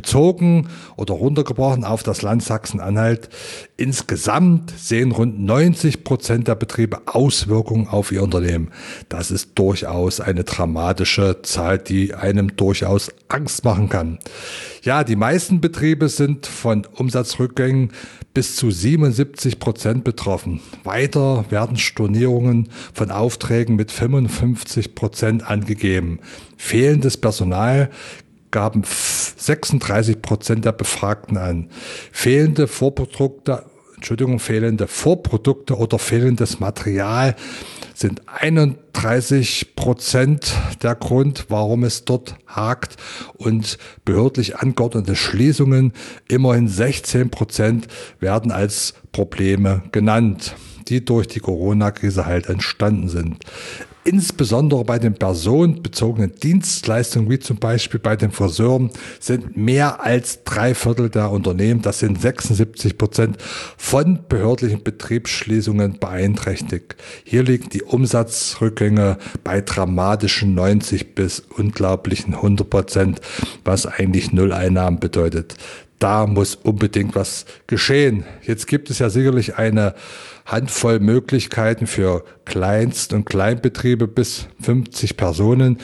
bezogen 0.00 0.68
oder 0.96 1.12
runtergebrochen 1.12 1.84
auf 1.84 2.02
das 2.02 2.22
Land 2.22 2.42
Sachsen-Anhalt. 2.42 3.28
Insgesamt 3.76 4.72
sehen 4.78 5.12
rund 5.12 5.38
90 5.38 6.04
Prozent 6.04 6.48
der 6.48 6.54
Betriebe 6.54 7.02
Auswirkungen 7.04 7.86
auf 7.86 8.10
ihr 8.10 8.22
Unternehmen. 8.22 8.70
Das 9.10 9.30
ist 9.30 9.58
durchaus 9.58 10.20
eine 10.20 10.44
dramatische 10.44 11.42
Zahl, 11.42 11.76
die 11.76 12.14
einem 12.14 12.56
durchaus 12.56 13.10
Angst 13.28 13.62
machen 13.64 13.90
kann. 13.90 14.18
Ja, 14.82 15.04
die 15.04 15.16
meisten 15.16 15.60
Betriebe 15.60 16.08
sind 16.08 16.46
von 16.46 16.86
Umsatzrückgängen 16.94 17.92
bis 18.32 18.56
zu 18.56 18.70
77 18.70 19.58
Prozent 19.58 20.02
betroffen. 20.04 20.60
Weiter 20.82 21.44
werden 21.50 21.76
Stornierungen 21.76 22.70
von 22.94 23.10
Aufträgen 23.10 23.76
mit 23.76 23.92
55 23.92 24.94
Prozent 24.94 25.50
angegeben. 25.50 26.20
Fehlendes 26.56 27.18
Personal 27.18 27.90
gaben 28.50 28.82
36 29.40 30.22
Prozent 30.22 30.64
der 30.64 30.72
Befragten 30.72 31.36
an. 31.36 31.70
Fehlende 32.12 32.68
Vorprodukte, 32.68 33.64
Entschuldigung, 33.96 34.38
fehlende 34.38 34.86
Vorprodukte 34.86 35.76
oder 35.76 35.98
fehlendes 35.98 36.60
Material 36.60 37.34
sind 37.94 38.22
31 38.26 39.76
Prozent 39.76 40.54
der 40.82 40.94
Grund, 40.94 41.46
warum 41.48 41.84
es 41.84 42.04
dort 42.04 42.36
hakt 42.46 42.96
und 43.34 43.78
behördlich 44.04 44.56
angeordnete 44.56 45.16
Schließungen, 45.16 45.92
immerhin 46.28 46.68
16 46.68 47.30
Prozent 47.30 47.88
werden 48.20 48.52
als 48.52 48.94
Probleme 49.12 49.82
genannt 49.92 50.54
die 50.88 51.04
durch 51.04 51.28
die 51.28 51.38
Corona-Krise 51.38 52.26
halt 52.26 52.48
entstanden 52.48 53.08
sind 53.08 53.44
insbesondere 54.04 54.84
bei 54.84 54.98
den 54.98 55.14
personenbezogenen 55.14 56.32
Dienstleistungen, 56.34 57.30
wie 57.30 57.38
zum 57.38 57.58
Beispiel 57.58 58.00
bei 58.00 58.16
den 58.16 58.30
Friseuren, 58.30 58.90
sind 59.18 59.56
mehr 59.56 60.02
als 60.02 60.44
drei 60.44 60.74
Viertel 60.74 61.10
der 61.10 61.30
Unternehmen, 61.30 61.82
das 61.82 62.00
sind 62.00 62.20
76 62.20 62.96
Prozent, 62.96 63.36
von 63.76 64.20
behördlichen 64.28 64.82
Betriebsschließungen 64.82 65.98
beeinträchtigt. 65.98 66.96
Hier 67.24 67.42
liegen 67.42 67.68
die 67.70 67.82
Umsatzrückgänge 67.82 69.18
bei 69.44 69.60
dramatischen 69.60 70.54
90 70.54 71.14
bis 71.14 71.40
unglaublichen 71.40 72.34
100 72.34 72.68
Prozent, 72.68 73.20
was 73.64 73.86
eigentlich 73.86 74.32
Nulleinnahmen 74.32 75.00
bedeutet. 75.00 75.56
Da 76.00 76.26
muss 76.26 76.54
unbedingt 76.54 77.14
was 77.14 77.44
geschehen. 77.66 78.24
Jetzt 78.42 78.66
gibt 78.66 78.88
es 78.88 78.98
ja 78.98 79.10
sicherlich 79.10 79.56
eine 79.56 79.94
Handvoll 80.46 80.98
Möglichkeiten 80.98 81.86
für 81.86 82.24
Kleinst- 82.46 83.12
und 83.12 83.26
Kleinbetriebe 83.26 84.08
bis 84.08 84.48
50 84.62 85.18
Personen 85.18 85.76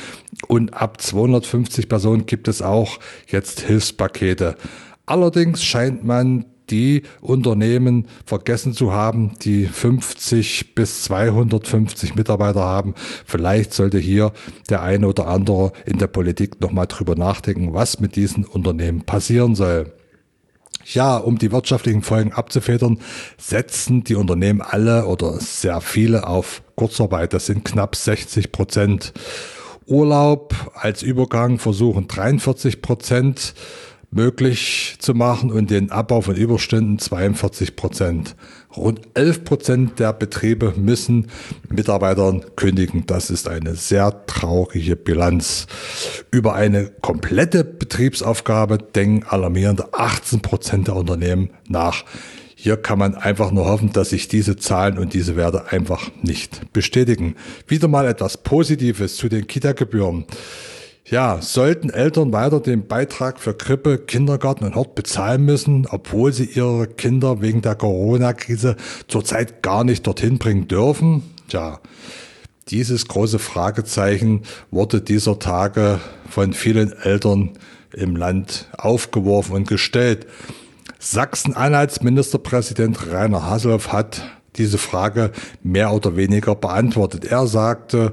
und 0.48 0.72
ab 0.72 1.02
250 1.02 1.90
Personen 1.90 2.24
gibt 2.24 2.48
es 2.48 2.62
auch 2.62 2.98
jetzt 3.28 3.60
Hilfspakete. 3.60 4.56
Allerdings 5.04 5.62
scheint 5.62 6.02
man 6.02 6.46
die 6.70 7.02
Unternehmen 7.20 8.06
vergessen 8.24 8.72
zu 8.72 8.92
haben, 8.92 9.32
die 9.42 9.66
50 9.66 10.74
bis 10.74 11.02
250 11.04 12.14
Mitarbeiter 12.14 12.60
haben. 12.60 12.94
Vielleicht 13.24 13.74
sollte 13.74 13.98
hier 13.98 14.32
der 14.70 14.82
eine 14.82 15.08
oder 15.08 15.28
andere 15.28 15.72
in 15.84 15.98
der 15.98 16.08
Politik 16.08 16.60
nochmal 16.60 16.86
drüber 16.86 17.14
nachdenken, 17.14 17.74
was 17.74 18.00
mit 18.00 18.16
diesen 18.16 18.44
Unternehmen 18.44 19.02
passieren 19.02 19.54
soll. 19.54 19.92
Ja, 20.92 21.16
um 21.16 21.36
die 21.36 21.50
wirtschaftlichen 21.50 22.02
Folgen 22.02 22.32
abzufedern, 22.32 23.00
setzen 23.38 24.04
die 24.04 24.14
Unternehmen 24.14 24.60
alle 24.60 25.06
oder 25.06 25.40
sehr 25.40 25.80
viele 25.80 26.28
auf 26.28 26.62
Kurzarbeit. 26.76 27.32
Das 27.32 27.46
sind 27.46 27.64
knapp 27.64 27.96
60 27.96 28.52
Prozent. 28.52 29.12
Urlaub 29.86 30.54
als 30.74 31.02
Übergang 31.02 31.58
versuchen 31.58 32.06
43 32.06 32.82
Prozent 32.82 33.54
möglich 34.16 34.96
zu 34.98 35.14
machen 35.14 35.52
und 35.52 35.70
den 35.70 35.92
Abbau 35.92 36.22
von 36.22 36.34
Überstunden 36.34 36.98
42 36.98 37.76
Prozent. 37.76 38.34
Rund 38.74 39.00
11 39.14 39.44
Prozent 39.44 39.98
der 40.00 40.12
Betriebe 40.12 40.74
müssen 40.76 41.28
Mitarbeitern 41.68 42.44
kündigen. 42.56 43.04
Das 43.06 43.30
ist 43.30 43.46
eine 43.46 43.74
sehr 43.74 44.26
traurige 44.26 44.96
Bilanz. 44.96 45.66
Über 46.30 46.54
eine 46.54 46.86
komplette 47.02 47.62
Betriebsaufgabe 47.62 48.78
denken 48.78 49.26
alarmierende 49.28 49.92
18 49.92 50.40
Prozent 50.40 50.88
der 50.88 50.96
Unternehmen 50.96 51.50
nach. 51.68 52.04
Hier 52.54 52.78
kann 52.78 52.98
man 52.98 53.14
einfach 53.14 53.52
nur 53.52 53.66
hoffen, 53.66 53.92
dass 53.92 54.10
sich 54.10 54.28
diese 54.28 54.56
Zahlen 54.56 54.96
und 54.98 55.12
diese 55.12 55.36
Werte 55.36 55.70
einfach 55.72 56.10
nicht 56.22 56.72
bestätigen. 56.72 57.36
Wieder 57.68 57.86
mal 57.86 58.06
etwas 58.06 58.38
Positives 58.38 59.16
zu 59.16 59.28
den 59.28 59.46
Kita-Gebühren. 59.46 60.24
Ja, 61.08 61.40
sollten 61.40 61.90
Eltern 61.90 62.32
weiter 62.32 62.58
den 62.58 62.88
Beitrag 62.88 63.38
für 63.38 63.54
Krippe, 63.54 63.96
Kindergarten 63.98 64.64
und 64.64 64.74
Hort 64.74 64.96
bezahlen 64.96 65.44
müssen, 65.44 65.86
obwohl 65.88 66.32
sie 66.32 66.46
ihre 66.46 66.88
Kinder 66.88 67.40
wegen 67.40 67.62
der 67.62 67.76
Corona-Krise 67.76 68.74
zurzeit 69.06 69.62
gar 69.62 69.84
nicht 69.84 70.04
dorthin 70.04 70.38
bringen 70.38 70.66
dürfen? 70.66 71.22
Tja, 71.46 71.78
dieses 72.70 73.06
große 73.06 73.38
Fragezeichen 73.38 74.42
wurde 74.72 75.00
dieser 75.00 75.38
Tage 75.38 76.00
von 76.28 76.52
vielen 76.52 76.92
Eltern 76.92 77.50
im 77.92 78.16
Land 78.16 78.68
aufgeworfen 78.76 79.54
und 79.54 79.68
gestellt. 79.68 80.26
Sachsen-Anhalts 80.98 82.02
Ministerpräsident 82.02 83.12
Rainer 83.12 83.44
Haseloff 83.44 83.92
hat 83.92 84.22
diese 84.56 84.78
Frage 84.78 85.30
mehr 85.62 85.92
oder 85.92 86.16
weniger 86.16 86.56
beantwortet. 86.56 87.26
Er 87.26 87.46
sagte, 87.46 88.12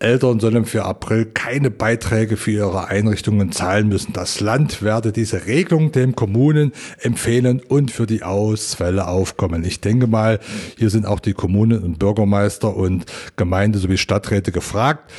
Eltern 0.00 0.40
sollen 0.40 0.64
für 0.64 0.86
April 0.86 1.26
keine 1.26 1.70
Beiträge 1.70 2.38
für 2.38 2.50
ihre 2.50 2.88
Einrichtungen 2.88 3.52
zahlen 3.52 3.88
müssen. 3.88 4.14
Das 4.14 4.40
Land 4.40 4.80
werde 4.82 5.12
diese 5.12 5.44
Regelung 5.46 5.92
den 5.92 6.16
Kommunen 6.16 6.72
empfehlen 6.98 7.60
und 7.60 7.90
für 7.90 8.06
die 8.06 8.22
Ausfälle 8.22 9.06
aufkommen. 9.06 9.62
Ich 9.62 9.82
denke 9.82 10.06
mal, 10.06 10.40
hier 10.78 10.88
sind 10.88 11.04
auch 11.04 11.20
die 11.20 11.34
Kommunen 11.34 11.82
und 11.82 11.98
Bürgermeister 11.98 12.74
und 12.74 13.04
Gemeinde 13.36 13.78
sowie 13.78 13.98
Stadträte 13.98 14.52
gefragt, 14.52 15.12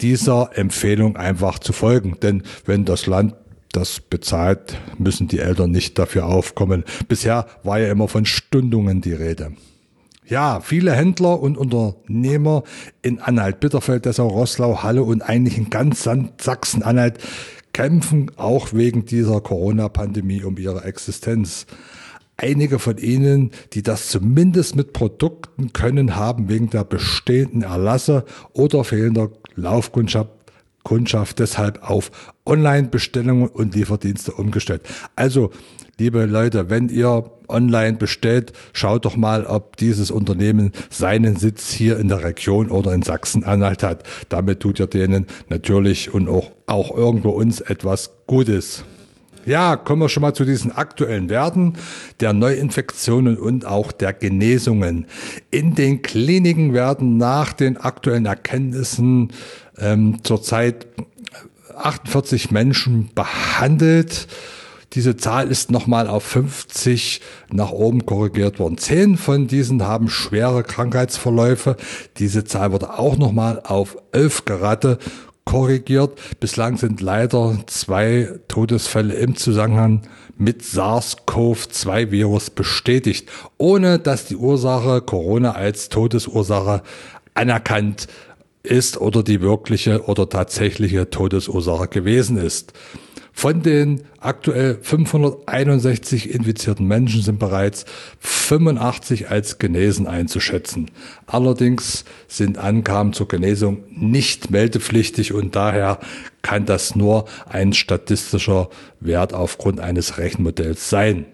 dieser 0.00 0.50
Empfehlung 0.54 1.16
einfach 1.16 1.58
zu 1.58 1.74
folgen. 1.74 2.16
Denn 2.22 2.42
wenn 2.64 2.86
das 2.86 3.06
Land 3.06 3.34
das 3.72 4.00
bezahlt, 4.00 4.78
müssen 4.96 5.28
die 5.28 5.40
Eltern 5.40 5.70
nicht 5.70 5.98
dafür 5.98 6.24
aufkommen. 6.24 6.84
Bisher 7.06 7.46
war 7.64 7.80
ja 7.80 7.90
immer 7.92 8.08
von 8.08 8.24
Stundungen 8.24 9.02
die 9.02 9.12
Rede. 9.12 9.52
Ja, 10.32 10.60
viele 10.62 10.92
Händler 10.92 11.40
und 11.40 11.58
Unternehmer 11.58 12.62
in 13.02 13.20
Anhalt-Bitterfeld, 13.20 14.06
Dessau, 14.06 14.28
Rosslau, 14.28 14.82
Halle 14.82 15.02
und 15.02 15.20
eigentlich 15.20 15.58
in 15.58 15.68
ganz 15.68 16.04
Sachsen-Anhalt 16.04 17.18
kämpfen 17.74 18.30
auch 18.36 18.72
wegen 18.72 19.04
dieser 19.04 19.42
Corona-Pandemie 19.42 20.42
um 20.44 20.56
ihre 20.56 20.84
Existenz. 20.84 21.66
Einige 22.38 22.78
von 22.78 22.96
ihnen, 22.96 23.50
die 23.74 23.82
das 23.82 24.08
zumindest 24.08 24.74
mit 24.74 24.94
Produkten 24.94 25.74
können, 25.74 26.16
haben 26.16 26.48
wegen 26.48 26.70
der 26.70 26.84
bestehenden 26.84 27.60
Erlasse 27.60 28.24
oder 28.54 28.84
fehlender 28.84 29.32
Laufkundschaft 29.54 30.30
Kundschaft 30.82 31.38
deshalb 31.38 31.88
auf 31.88 32.10
Online-Bestellungen 32.44 33.48
und 33.48 33.74
Lieferdienste 33.74 34.32
umgestellt. 34.32 34.82
Also 35.16 35.50
liebe 35.98 36.24
Leute, 36.26 36.70
wenn 36.70 36.88
ihr 36.88 37.30
online 37.48 37.96
bestellt, 37.96 38.52
schaut 38.72 39.04
doch 39.04 39.16
mal, 39.16 39.46
ob 39.46 39.76
dieses 39.76 40.10
Unternehmen 40.10 40.72
seinen 40.90 41.36
Sitz 41.36 41.70
hier 41.70 41.98
in 41.98 42.08
der 42.08 42.24
Region 42.24 42.70
oder 42.70 42.92
in 42.92 43.02
Sachsen-Anhalt 43.02 43.82
hat. 43.82 44.02
Damit 44.28 44.60
tut 44.60 44.80
ihr 44.80 44.86
denen 44.86 45.26
natürlich 45.48 46.12
und 46.12 46.28
auch, 46.28 46.50
auch 46.66 46.96
irgendwo 46.96 47.30
uns 47.30 47.60
etwas 47.60 48.10
Gutes. 48.26 48.84
Ja, 49.44 49.74
kommen 49.74 50.02
wir 50.02 50.08
schon 50.08 50.20
mal 50.20 50.34
zu 50.34 50.44
diesen 50.44 50.70
aktuellen 50.70 51.28
Werten 51.28 51.74
der 52.20 52.32
Neuinfektionen 52.32 53.36
und 53.36 53.66
auch 53.66 53.90
der 53.90 54.12
Genesungen. 54.12 55.06
In 55.50 55.74
den 55.74 56.02
Kliniken 56.02 56.74
werden 56.74 57.16
nach 57.16 57.52
den 57.52 57.76
aktuellen 57.76 58.26
Erkenntnissen 58.26 59.32
ähm, 59.82 60.18
zurzeit 60.22 60.86
48 61.76 62.50
Menschen 62.50 63.10
behandelt. 63.14 64.28
Diese 64.94 65.16
Zahl 65.16 65.50
ist 65.50 65.70
nochmal 65.70 66.06
auf 66.06 66.22
50 66.22 67.22
nach 67.50 67.70
oben 67.70 68.04
korrigiert 68.04 68.58
worden. 68.58 68.76
Zehn 68.76 69.16
von 69.16 69.46
diesen 69.46 69.86
haben 69.86 70.10
schwere 70.10 70.62
Krankheitsverläufe. 70.62 71.76
Diese 72.18 72.44
Zahl 72.44 72.72
wurde 72.72 72.98
auch 72.98 73.16
nochmal 73.16 73.60
auf 73.64 73.96
11 74.12 74.44
Gerate 74.44 74.98
korrigiert. 75.44 76.18
Bislang 76.40 76.76
sind 76.76 77.00
leider 77.00 77.56
zwei 77.66 78.38
Todesfälle 78.48 79.14
im 79.14 79.34
Zusammenhang 79.34 80.02
mit 80.36 80.62
SARS-CoV-2-Virus 80.62 82.50
bestätigt, 82.50 83.30
ohne 83.58 83.98
dass 83.98 84.26
die 84.26 84.36
Ursache 84.36 85.00
Corona 85.00 85.52
als 85.52 85.88
Todesursache 85.88 86.82
anerkannt 87.34 88.08
ist 88.62 89.00
oder 89.00 89.22
die 89.22 89.40
wirkliche 89.40 90.04
oder 90.06 90.28
tatsächliche 90.28 91.10
Todesursache 91.10 91.88
gewesen 91.88 92.36
ist. 92.36 92.72
Von 93.34 93.62
den 93.62 94.02
aktuell 94.20 94.78
561 94.82 96.30
infizierten 96.30 96.86
Menschen 96.86 97.22
sind 97.22 97.38
bereits 97.38 97.86
85 98.20 99.30
als 99.30 99.58
genesen 99.58 100.06
einzuschätzen. 100.06 100.90
Allerdings 101.26 102.04
sind 102.28 102.58
Angaben 102.58 103.14
zur 103.14 103.28
Genesung 103.28 103.84
nicht 103.90 104.50
meldepflichtig 104.50 105.32
und 105.32 105.56
daher 105.56 105.98
kann 106.42 106.66
das 106.66 106.94
nur 106.94 107.24
ein 107.48 107.72
statistischer 107.72 108.68
Wert 109.00 109.32
aufgrund 109.32 109.80
eines 109.80 110.18
Rechenmodells 110.18 110.90
sein. 110.90 111.24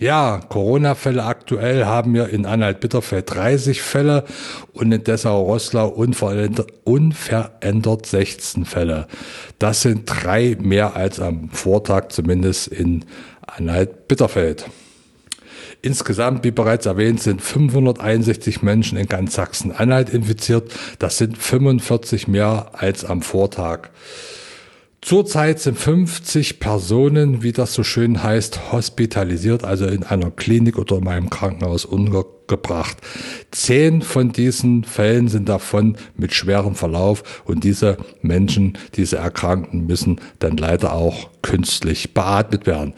Ja, 0.00 0.40
Corona-Fälle 0.48 1.24
aktuell 1.24 1.84
haben 1.84 2.14
wir 2.14 2.28
in 2.28 2.46
Anhalt-Bitterfeld 2.46 3.34
30 3.34 3.82
Fälle 3.82 4.24
und 4.72 4.92
in 4.92 5.02
Dessau-Rosslau 5.02 5.88
unverändert, 5.88 6.72
unverändert 6.84 8.06
16 8.06 8.64
Fälle. 8.64 9.08
Das 9.58 9.82
sind 9.82 10.04
drei 10.06 10.56
mehr 10.60 10.94
als 10.94 11.18
am 11.18 11.50
Vortag, 11.50 12.10
zumindest 12.10 12.68
in 12.68 13.06
Anhalt-Bitterfeld. 13.44 14.66
Insgesamt, 15.82 16.44
wie 16.44 16.52
bereits 16.52 16.86
erwähnt, 16.86 17.20
sind 17.20 17.42
561 17.42 18.62
Menschen 18.62 18.98
in 18.98 19.08
ganz 19.08 19.34
Sachsen-Anhalt 19.34 20.10
infiziert. 20.10 20.72
Das 21.00 21.18
sind 21.18 21.36
45 21.36 22.28
mehr 22.28 22.70
als 22.72 23.04
am 23.04 23.20
Vortag. 23.20 23.90
Zurzeit 25.00 25.60
sind 25.60 25.78
50 25.78 26.58
Personen, 26.58 27.42
wie 27.42 27.52
das 27.52 27.72
so 27.72 27.84
schön 27.84 28.22
heißt, 28.22 28.72
hospitalisiert, 28.72 29.62
also 29.62 29.86
in 29.86 30.02
einer 30.02 30.32
Klinik 30.32 30.76
oder 30.76 30.96
in 30.96 31.06
einem 31.06 31.30
Krankenhaus 31.30 31.84
untergebracht. 31.84 32.98
Zehn 33.52 34.02
von 34.02 34.32
diesen 34.32 34.82
Fällen 34.82 35.28
sind 35.28 35.48
davon 35.48 35.96
mit 36.16 36.34
schwerem 36.34 36.74
Verlauf 36.74 37.42
und 37.44 37.62
diese 37.62 37.96
Menschen, 38.22 38.76
diese 38.96 39.18
Erkrankten 39.18 39.86
müssen 39.86 40.20
dann 40.40 40.56
leider 40.56 40.92
auch 40.92 41.30
künstlich 41.42 42.12
beatmet 42.12 42.66
werden. 42.66 42.94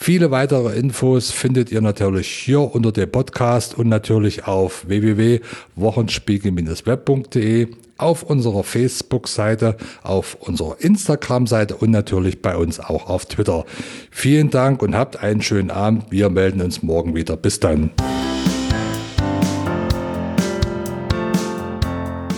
Viele 0.00 0.30
weitere 0.30 0.78
Infos 0.78 1.32
findet 1.32 1.72
ihr 1.72 1.80
natürlich 1.80 2.28
hier 2.28 2.60
unter 2.60 2.92
dem 2.92 3.10
Podcast 3.10 3.76
und 3.76 3.88
natürlich 3.88 4.46
auf 4.46 4.86
www.wochenspiegel-web.de, 4.86 7.66
auf 7.98 8.22
unserer 8.22 8.62
Facebook-Seite, 8.62 9.76
auf 10.04 10.36
unserer 10.40 10.76
Instagram-Seite 10.78 11.74
und 11.74 11.90
natürlich 11.90 12.40
bei 12.40 12.56
uns 12.56 12.78
auch 12.78 13.10
auf 13.10 13.26
Twitter. 13.26 13.64
Vielen 14.12 14.50
Dank 14.50 14.82
und 14.82 14.94
habt 14.94 15.20
einen 15.20 15.42
schönen 15.42 15.72
Abend. 15.72 16.04
Wir 16.10 16.30
melden 16.30 16.62
uns 16.62 16.84
morgen 16.84 17.16
wieder. 17.16 17.36
Bis 17.36 17.58
dann. 17.58 17.90